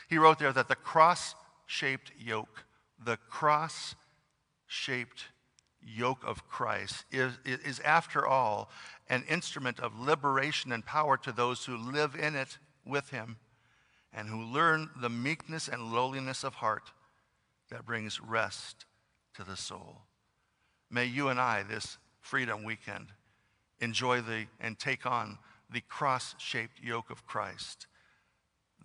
He 0.09 0.17
wrote 0.17 0.39
there 0.39 0.55
that 0.55 0.69
the 0.69 0.75
cross 0.75 1.35
shaped 1.67 2.13
yoke, 2.19 2.65
the 2.99 3.19
cross 3.29 3.95
shaped 4.67 5.27
yoke 5.83 6.23
of 6.25 6.49
Christ 6.49 7.05
is, 7.11 7.35
is, 7.45 7.79
after 7.81 8.27
all, 8.27 8.71
an 9.09 9.25
instrument 9.29 9.81
of 9.81 9.99
liberation 9.99 10.73
and 10.73 10.87
power 10.87 11.19
to 11.19 11.33
those 11.33 11.67
who 11.67 11.77
live 11.77 12.15
in 12.15 12.35
it 12.35 12.57
with 12.87 13.11
him 13.11 13.37
and 14.15 14.29
who 14.29 14.41
learn 14.41 14.89
the 14.99 15.11
meekness 15.11 15.69
and 15.69 15.93
lowliness 15.93 16.43
of 16.43 16.55
heart 16.55 16.91
that 17.71 17.85
brings 17.85 18.19
rest 18.19 18.87
to 19.35 19.45
the 19.45 19.57
soul. 19.57 20.03
May 20.93 21.07
you 21.07 21.29
and 21.29 21.41
I, 21.41 21.63
this 21.63 21.97
Freedom 22.21 22.65
Weekend, 22.65 23.09
enjoy 23.81 24.21
the 24.21 24.45
and 24.61 24.79
take 24.79 25.07
on 25.07 25.39
the 25.73 25.81
cross 25.81 26.35
shaped 26.39 26.81
yoke 26.83 27.09
of 27.09 27.27
Christ, 27.27 27.87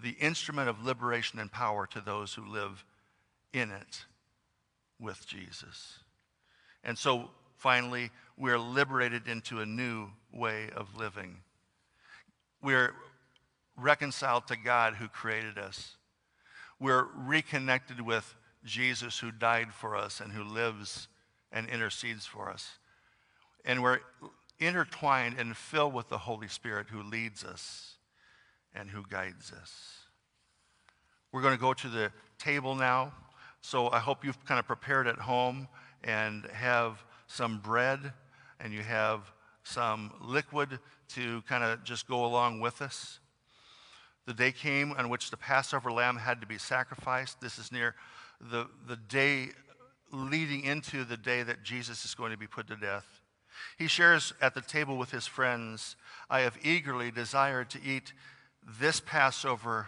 the 0.01 0.15
instrument 0.21 0.69
of 0.69 0.85
liberation 0.85 1.37
and 1.37 1.51
power 1.51 1.85
to 1.87 1.99
those 1.99 2.33
who 2.33 2.45
live 2.45 2.85
in 3.51 3.71
it 3.71 4.05
with 4.99 5.27
Jesus. 5.27 5.99
And 6.81 6.97
so 6.97 7.29
finally, 7.57 8.09
we're 8.37 8.57
liberated 8.57 9.27
into 9.27 9.59
a 9.59 9.65
new 9.65 10.07
way 10.31 10.69
of 10.73 10.95
living. 10.95 11.41
We're 12.61 12.93
reconciled 13.75 14.47
to 14.47 14.55
God 14.55 14.95
who 14.95 15.09
created 15.09 15.57
us. 15.57 15.97
We're 16.79 17.07
reconnected 17.17 17.99
with 17.99 18.33
Jesus 18.63 19.19
who 19.19 19.31
died 19.31 19.73
for 19.73 19.97
us 19.97 20.21
and 20.21 20.31
who 20.31 20.43
lives 20.43 21.09
and 21.51 21.67
intercedes 21.69 22.25
for 22.25 22.49
us. 22.49 22.77
And 23.65 23.81
we're 23.81 23.99
intertwined 24.59 25.37
and 25.37 25.55
filled 25.55 25.93
with 25.93 26.09
the 26.09 26.17
Holy 26.19 26.47
Spirit 26.47 26.87
who 26.89 27.03
leads 27.03 27.43
us 27.43 27.95
and 28.73 28.89
who 28.89 29.03
guides 29.09 29.51
us. 29.51 29.99
We're 31.31 31.41
going 31.41 31.55
to 31.55 31.61
go 31.61 31.73
to 31.73 31.87
the 31.87 32.11
table 32.39 32.75
now. 32.75 33.13
So 33.61 33.89
I 33.89 33.99
hope 33.99 34.23
you've 34.23 34.43
kind 34.45 34.59
of 34.59 34.67
prepared 34.67 35.07
at 35.07 35.17
home 35.17 35.67
and 36.03 36.45
have 36.53 37.03
some 37.27 37.59
bread 37.59 38.13
and 38.59 38.73
you 38.73 38.81
have 38.81 39.31
some 39.63 40.13
liquid 40.21 40.79
to 41.09 41.41
kind 41.43 41.63
of 41.63 41.83
just 41.83 42.07
go 42.07 42.25
along 42.25 42.61
with 42.61 42.81
us. 42.81 43.19
The 44.25 44.33
day 44.33 44.51
came 44.51 44.91
on 44.93 45.09
which 45.09 45.31
the 45.31 45.37
Passover 45.37 45.91
lamb 45.91 46.17
had 46.17 46.41
to 46.41 46.47
be 46.47 46.57
sacrificed. 46.57 47.39
This 47.39 47.57
is 47.57 47.71
near 47.71 47.95
the, 48.39 48.67
the 48.87 48.95
day 48.95 49.49
leading 50.11 50.63
into 50.63 51.03
the 51.03 51.17
day 51.17 51.43
that 51.43 51.63
Jesus 51.63 52.05
is 52.05 52.15
going 52.15 52.31
to 52.31 52.37
be 52.37 52.47
put 52.47 52.67
to 52.67 52.75
death. 52.75 53.21
He 53.77 53.87
shares 53.87 54.33
at 54.41 54.53
the 54.53 54.61
table 54.61 54.97
with 54.97 55.11
his 55.11 55.27
friends, 55.27 55.95
I 56.29 56.41
have 56.41 56.57
eagerly 56.63 57.11
desired 57.11 57.69
to 57.71 57.83
eat 57.83 58.13
this 58.79 58.99
Passover 58.99 59.87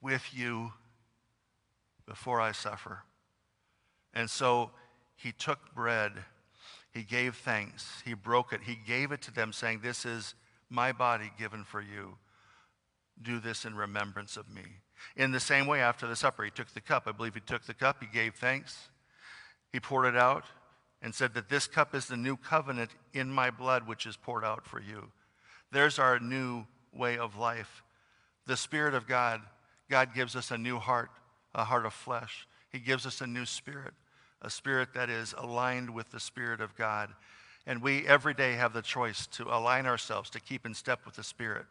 with 0.00 0.22
you 0.32 0.72
before 2.06 2.40
I 2.40 2.52
suffer. 2.52 3.00
And 4.12 4.30
so 4.30 4.70
he 5.16 5.32
took 5.32 5.74
bread, 5.74 6.12
he 6.92 7.02
gave 7.02 7.36
thanks, 7.36 8.02
he 8.04 8.14
broke 8.14 8.52
it, 8.52 8.62
he 8.62 8.76
gave 8.86 9.10
it 9.10 9.22
to 9.22 9.34
them, 9.34 9.52
saying, 9.52 9.80
This 9.82 10.04
is 10.04 10.34
my 10.70 10.92
body 10.92 11.32
given 11.38 11.64
for 11.64 11.80
you. 11.80 12.16
Do 13.20 13.40
this 13.40 13.64
in 13.64 13.74
remembrance 13.74 14.36
of 14.36 14.48
me. 14.48 14.62
In 15.16 15.32
the 15.32 15.40
same 15.40 15.66
way, 15.66 15.80
after 15.80 16.06
the 16.06 16.16
supper, 16.16 16.44
he 16.44 16.50
took 16.50 16.72
the 16.72 16.80
cup. 16.80 17.04
I 17.06 17.12
believe 17.12 17.34
he 17.34 17.40
took 17.40 17.64
the 17.64 17.74
cup, 17.74 17.98
he 18.00 18.06
gave 18.06 18.34
thanks, 18.34 18.88
he 19.74 19.80
poured 19.80 20.06
it 20.06 20.16
out, 20.16 20.44
and 21.02 21.12
said 21.12 21.34
that 21.34 21.48
this 21.48 21.66
cup 21.66 21.96
is 21.96 22.06
the 22.06 22.16
new 22.16 22.36
covenant 22.36 22.92
in 23.12 23.28
my 23.28 23.50
blood, 23.50 23.88
which 23.88 24.06
is 24.06 24.16
poured 24.16 24.44
out 24.44 24.68
for 24.68 24.80
you. 24.80 25.10
There's 25.72 25.98
our 25.98 26.20
new 26.20 26.66
way 26.92 27.18
of 27.18 27.36
life. 27.36 27.82
The 28.46 28.56
Spirit 28.56 28.94
of 28.94 29.08
God, 29.08 29.40
God 29.90 30.14
gives 30.14 30.36
us 30.36 30.52
a 30.52 30.56
new 30.56 30.78
heart, 30.78 31.10
a 31.56 31.64
heart 31.64 31.86
of 31.86 31.92
flesh. 31.92 32.46
He 32.70 32.78
gives 32.78 33.04
us 33.04 33.20
a 33.20 33.26
new 33.26 33.44
spirit 33.44 33.94
a 34.42 34.50
spirit 34.50 34.94
that 34.94 35.10
is 35.10 35.34
aligned 35.38 35.90
with 35.90 36.08
the 36.12 36.20
Spirit 36.20 36.60
of 36.60 36.76
God. 36.76 37.10
And 37.66 37.82
we 37.82 38.06
every 38.06 38.34
day 38.34 38.52
have 38.52 38.74
the 38.74 38.82
choice 38.82 39.26
to 39.28 39.44
align 39.44 39.86
ourselves 39.86 40.30
to 40.30 40.40
keep 40.40 40.66
in 40.66 40.74
step 40.74 41.00
with 41.04 41.16
the 41.16 41.24
Spirit 41.24 41.66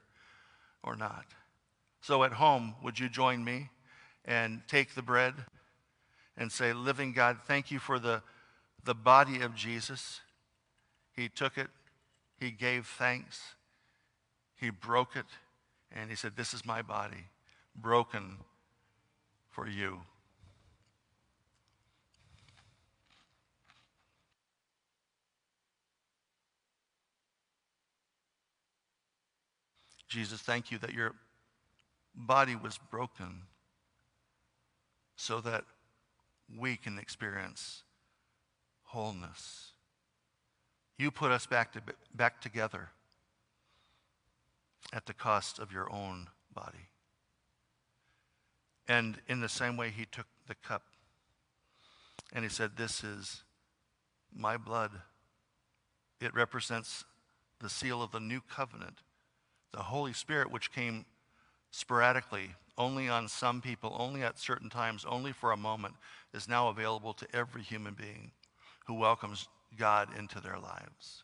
or 0.84 0.98
not. 0.98 1.26
So 2.02 2.26
at 2.26 2.34
home, 2.34 2.76
would 2.84 3.00
you 3.00 3.08
join 3.08 3.46
me 3.46 3.70
and 4.26 4.62
take 4.68 4.94
the 4.94 5.04
bread 5.04 5.36
and 6.38 6.52
say, 6.52 6.74
Living 6.74 7.14
God, 7.14 7.38
thank 7.46 7.72
you 7.72 7.80
for 7.80 8.00
the, 8.00 8.22
the 8.84 8.96
body 8.96 9.42
of 9.42 9.56
Jesus. 9.56 10.22
He 11.16 11.30
took 11.30 11.58
it, 11.58 11.68
he 12.40 12.52
gave 12.52 12.88
thanks, 12.88 13.40
he 14.56 14.70
broke 14.70 15.16
it, 15.16 15.26
and 15.92 16.10
he 16.10 16.16
said, 16.16 16.34
This 16.36 16.54
is 16.54 16.66
my 16.66 16.82
body, 16.82 17.30
broken 17.76 18.38
for 19.50 19.68
you. 19.68 20.00
Jesus, 30.08 30.42
thank 30.42 30.72
you 30.72 30.78
that 30.78 30.94
your 30.94 31.16
body 32.14 32.56
was 32.56 32.78
broken 32.92 33.42
so 35.16 35.42
that 35.42 35.64
we 36.58 36.76
can 36.76 37.00
experience 37.00 37.84
wholeness. 38.84 39.72
You 40.98 41.12
put 41.12 41.32
us 41.32 41.46
back, 41.46 41.74
to, 41.74 41.82
back 42.14 42.42
together 42.42 42.90
at 44.92 45.06
the 45.06 45.14
cost 45.14 45.60
of 45.60 45.72
your 45.72 45.92
own 45.92 46.28
body. 46.54 46.90
And 48.88 49.18
in 49.28 49.40
the 49.40 49.50
same 49.50 49.78
way, 49.78 49.90
he 49.90 50.06
took 50.06 50.28
the 50.48 50.56
cup 50.56 50.84
and 52.34 52.44
he 52.44 52.50
said, 52.50 52.72
This 52.76 53.04
is 53.04 53.44
my 54.36 54.58
blood. 54.58 54.92
It 56.20 56.34
represents 56.34 57.06
the 57.60 57.70
seal 57.70 58.02
of 58.02 58.12
the 58.12 58.20
new 58.20 58.42
covenant 58.42 59.00
the 59.74 59.84
Holy 59.84 60.14
Spirit, 60.14 60.52
which 60.52 60.72
came 60.72 61.06
sporadically, 61.72 62.52
only 62.78 63.08
on 63.08 63.28
some 63.28 63.62
people, 63.62 63.96
only 63.98 64.24
at 64.24 64.40
certain 64.40 64.70
times, 64.70 65.06
only 65.08 65.32
for 65.32 65.52
a 65.52 65.58
moment, 65.58 65.96
is 66.34 66.48
now 66.48 66.70
available 66.70 67.14
to 67.14 67.28
every 67.34 67.62
human 67.62 67.94
being 67.94 68.32
who 68.86 68.96
welcomes 68.96 69.48
God 69.78 70.10
into 70.18 70.40
their 70.40 70.58
lives. 70.58 71.24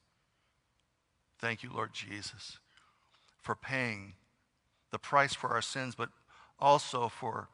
Thank 1.40 1.64
you, 1.64 1.72
Lord 1.74 1.94
Jesus, 1.94 2.60
for 3.42 3.56
paying 3.56 4.14
the 4.92 5.00
price 5.00 5.34
for 5.34 5.50
our 5.50 5.62
sins, 5.62 5.96
but 5.96 6.10
also 6.60 7.08
for 7.08 7.48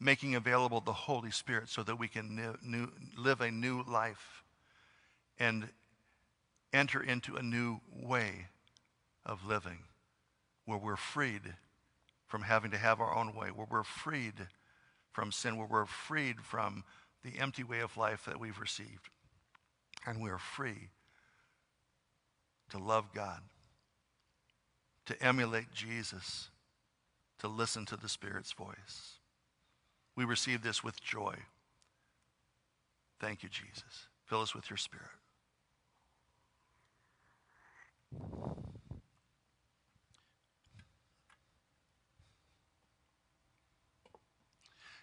making 0.00 0.34
available 0.34 0.80
the 0.80 0.92
Holy 0.92 1.30
Spirit 1.30 1.68
so 1.68 1.82
that 1.84 1.98
we 1.98 2.08
can 2.08 2.56
new, 2.62 2.90
live 3.16 3.40
a 3.40 3.50
new 3.50 3.82
life 3.84 4.42
and 5.38 5.68
enter 6.72 7.02
into 7.02 7.36
a 7.36 7.42
new 7.42 7.80
way 7.92 8.48
of 9.24 9.46
living 9.46 9.78
where 10.64 10.78
we're 10.78 10.96
freed 10.96 11.54
from 12.32 12.40
having 12.40 12.70
to 12.70 12.78
have 12.78 12.98
our 12.98 13.14
own 13.14 13.34
way, 13.34 13.48
where 13.48 13.66
we're 13.70 13.82
freed 13.82 14.32
from 15.12 15.30
sin, 15.30 15.58
where 15.58 15.66
we're 15.66 15.84
freed 15.84 16.40
from 16.40 16.82
the 17.22 17.38
empty 17.38 17.62
way 17.62 17.80
of 17.80 17.98
life 17.98 18.24
that 18.24 18.40
we've 18.40 18.58
received. 18.58 19.10
And 20.06 20.18
we 20.18 20.30
are 20.30 20.38
free 20.38 20.88
to 22.70 22.78
love 22.78 23.12
God, 23.14 23.40
to 25.04 25.22
emulate 25.22 25.74
Jesus, 25.74 26.48
to 27.40 27.48
listen 27.48 27.84
to 27.84 27.96
the 27.98 28.08
Spirit's 28.08 28.52
voice. 28.52 29.18
We 30.16 30.24
receive 30.24 30.62
this 30.62 30.82
with 30.82 31.02
joy. 31.02 31.34
Thank 33.20 33.42
you, 33.42 33.50
Jesus. 33.50 34.08
Fill 34.24 34.40
us 34.40 34.54
with 34.54 34.70
your 34.70 34.78
Spirit. 34.78 35.10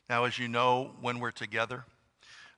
Now, 0.09 0.23
as 0.23 0.39
you 0.39 0.47
know, 0.47 0.95
when 1.01 1.19
we're 1.19 1.29
together, 1.29 1.85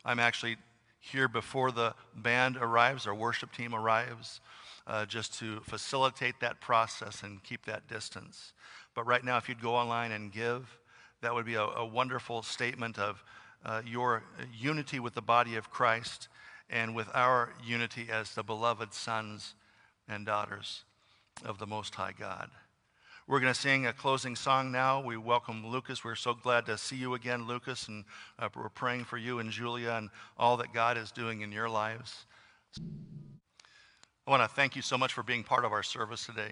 I'm 0.05 0.19
actually 0.19 0.57
here 1.01 1.29
before 1.29 1.71
the 1.71 1.95
band 2.17 2.57
arrives, 2.57 3.07
our 3.07 3.15
worship 3.15 3.53
team 3.53 3.73
arrives 3.73 4.41
uh, 4.89 5.05
just 5.05 5.39
to 5.39 5.61
facilitate 5.61 6.41
that 6.41 6.61
process 6.61 7.23
and 7.23 7.43
keep 7.45 7.67
that 7.67 7.87
distance. 7.87 8.53
But 8.95 9.07
right 9.07 9.23
now, 9.23 9.37
if 9.37 9.49
you'd 9.49 9.63
go 9.63 9.75
online 9.75 10.13
and 10.13 10.33
give, 10.33 10.79
that 11.21 11.35
would 11.35 11.47
be 11.47 11.55
a, 11.55 11.63
a 11.63 11.87
wonderful 11.87 12.43
statement 12.43 12.99
of 12.99 13.23
uh, 13.65 13.83
your 13.87 14.23
unity 14.53 14.99
with 14.99 15.15
the 15.15 15.23
body 15.23 15.57
of 15.57 15.71
Christ 15.71 16.29
and 16.71 16.95
with 16.95 17.09
our 17.15 17.53
unity 17.65 18.09
as 18.11 18.35
the 18.35 18.43
beloved 18.43 18.95
sons 18.95 19.55
and 20.09 20.25
daughters 20.25 20.85
of 21.45 21.59
the 21.59 21.67
Most 21.67 21.95
High 21.95 22.15
God. 22.19 22.51
We're 23.27 23.41
going 23.41 23.53
to 23.53 23.61
sing 23.61 23.87
a 23.87 23.93
closing 23.93 24.35
song 24.35 24.73
now. 24.73 25.03
We 25.03 25.19
welcome 25.19 25.67
Lucas. 25.67 26.03
We're 26.03 26.15
so 26.15 26.33
glad 26.33 26.65
to 26.67 26.79
see 26.79 26.97
you 26.97 27.13
again, 27.13 27.47
Lucas, 27.47 27.87
and 27.89 28.05
uh, 28.39 28.49
we're 28.57 28.71
praying 28.71 29.05
for 29.05 29.19
you 29.19 29.39
and 29.39 29.51
Julia 29.51 29.93
and 29.93 30.09
all 30.39 30.57
that 30.57 30.73
God 30.73 30.97
is 30.97 31.13
doing 31.13 31.43
in 31.43 31.53
your 31.53 31.69
lives. 31.69 32.25
I 34.29 34.31
want 34.31 34.43
to 34.43 34.55
thank 34.55 34.77
you 34.77 34.83
so 34.83 34.99
much 34.99 35.15
for 35.15 35.23
being 35.23 35.43
part 35.43 35.65
of 35.65 35.73
our 35.73 35.83
service 35.83 36.27
today. 36.27 36.51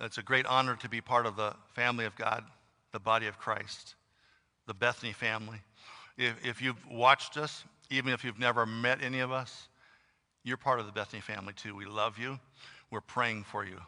It's 0.00 0.18
a 0.18 0.22
great 0.22 0.46
honor 0.46 0.76
to 0.76 0.88
be 0.88 1.00
part 1.00 1.26
of 1.26 1.34
the 1.34 1.52
family 1.74 2.04
of 2.04 2.14
God, 2.14 2.44
the 2.92 3.00
body 3.00 3.26
of 3.26 3.40
Christ, 3.40 3.96
the 4.68 4.72
Bethany 4.72 5.12
family. 5.12 5.58
If, 6.16 6.46
if 6.46 6.62
you've 6.62 6.78
watched 6.88 7.36
us, 7.38 7.64
even 7.90 8.12
if 8.12 8.22
you've 8.22 8.38
never 8.38 8.66
met 8.66 9.02
any 9.02 9.18
of 9.18 9.32
us, 9.32 9.66
you're 10.44 10.56
part 10.56 10.78
of 10.78 10.86
the 10.86 10.92
Bethany 10.92 11.20
family 11.20 11.54
too. 11.54 11.74
We 11.74 11.86
love 11.86 12.20
you. 12.20 12.38
We're 12.88 13.00
praying 13.00 13.42
for 13.50 13.64
you. 13.64 13.80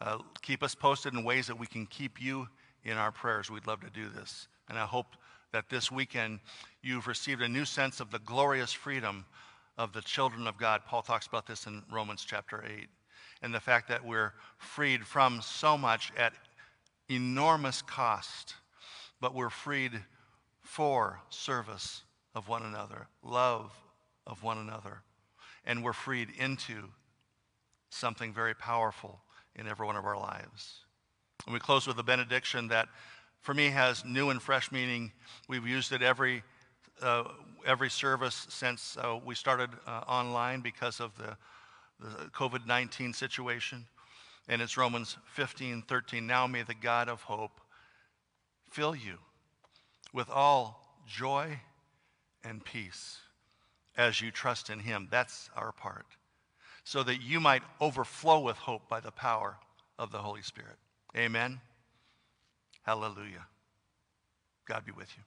Uh, 0.00 0.20
keep 0.40 0.62
us 0.62 0.74
posted 0.74 1.12
in 1.12 1.22
ways 1.22 1.46
that 1.48 1.58
we 1.58 1.66
can 1.66 1.84
keep 1.84 2.18
you 2.18 2.48
in 2.82 2.96
our 2.96 3.12
prayers. 3.12 3.50
We'd 3.50 3.66
love 3.66 3.82
to 3.82 3.90
do 3.90 4.08
this. 4.08 4.48
And 4.70 4.78
I 4.78 4.86
hope 4.86 5.16
that 5.52 5.68
this 5.68 5.92
weekend 5.92 6.40
you've 6.82 7.08
received 7.08 7.42
a 7.42 7.48
new 7.48 7.66
sense 7.66 8.00
of 8.00 8.10
the 8.10 8.20
glorious 8.20 8.72
freedom 8.72 9.26
of 9.78 9.92
the 9.92 10.00
children 10.02 10.46
of 10.46 10.58
God. 10.58 10.82
Paul 10.86 11.02
talks 11.02 11.26
about 11.26 11.46
this 11.46 11.66
in 11.66 11.82
Romans 11.90 12.24
chapter 12.26 12.64
8. 12.64 12.88
And 13.42 13.54
the 13.54 13.60
fact 13.60 13.88
that 13.88 14.04
we're 14.04 14.32
freed 14.58 15.06
from 15.06 15.40
so 15.42 15.76
much 15.76 16.12
at 16.16 16.32
enormous 17.08 17.82
cost, 17.82 18.54
but 19.20 19.34
we're 19.34 19.50
freed 19.50 19.92
for 20.62 21.20
service 21.28 22.02
of 22.34 22.48
one 22.48 22.62
another, 22.62 23.08
love 23.22 23.72
of 24.26 24.42
one 24.42 24.58
another. 24.58 25.02
And 25.64 25.84
we're 25.84 25.92
freed 25.92 26.28
into 26.38 26.84
something 27.90 28.32
very 28.32 28.54
powerful 28.54 29.20
in 29.54 29.66
every 29.66 29.86
one 29.86 29.96
of 29.96 30.04
our 30.04 30.18
lives. 30.18 30.80
And 31.44 31.52
we 31.52 31.60
close 31.60 31.86
with 31.86 31.98
a 31.98 32.02
benediction 32.02 32.68
that 32.68 32.88
for 33.40 33.54
me 33.54 33.68
has 33.70 34.04
new 34.04 34.30
and 34.30 34.42
fresh 34.42 34.72
meaning. 34.72 35.12
We've 35.48 35.66
used 35.66 35.92
it 35.92 36.02
every 36.02 36.42
uh, 37.02 37.24
every 37.66 37.90
service 37.90 38.46
since 38.48 38.96
uh, 38.96 39.18
we 39.24 39.34
started 39.34 39.70
uh, 39.86 40.02
online 40.08 40.60
because 40.60 41.00
of 41.00 41.16
the, 41.18 41.36
the 42.00 42.30
COVID 42.30 42.66
19 42.66 43.12
situation. 43.12 43.86
And 44.48 44.62
it's 44.62 44.76
Romans 44.76 45.16
15 45.34 45.82
13. 45.82 46.26
Now 46.26 46.46
may 46.46 46.62
the 46.62 46.74
God 46.74 47.08
of 47.08 47.22
hope 47.22 47.60
fill 48.70 48.94
you 48.94 49.18
with 50.12 50.30
all 50.30 50.98
joy 51.06 51.60
and 52.44 52.64
peace 52.64 53.18
as 53.96 54.20
you 54.20 54.30
trust 54.30 54.70
in 54.70 54.80
him. 54.80 55.08
That's 55.10 55.50
our 55.56 55.72
part. 55.72 56.06
So 56.84 57.02
that 57.02 57.20
you 57.20 57.40
might 57.40 57.62
overflow 57.80 58.40
with 58.40 58.56
hope 58.56 58.88
by 58.88 59.00
the 59.00 59.10
power 59.10 59.56
of 59.98 60.12
the 60.12 60.18
Holy 60.18 60.42
Spirit. 60.42 60.76
Amen. 61.16 61.60
Hallelujah. 62.82 63.46
God 64.66 64.84
be 64.84 64.92
with 64.92 65.08
you. 65.16 65.22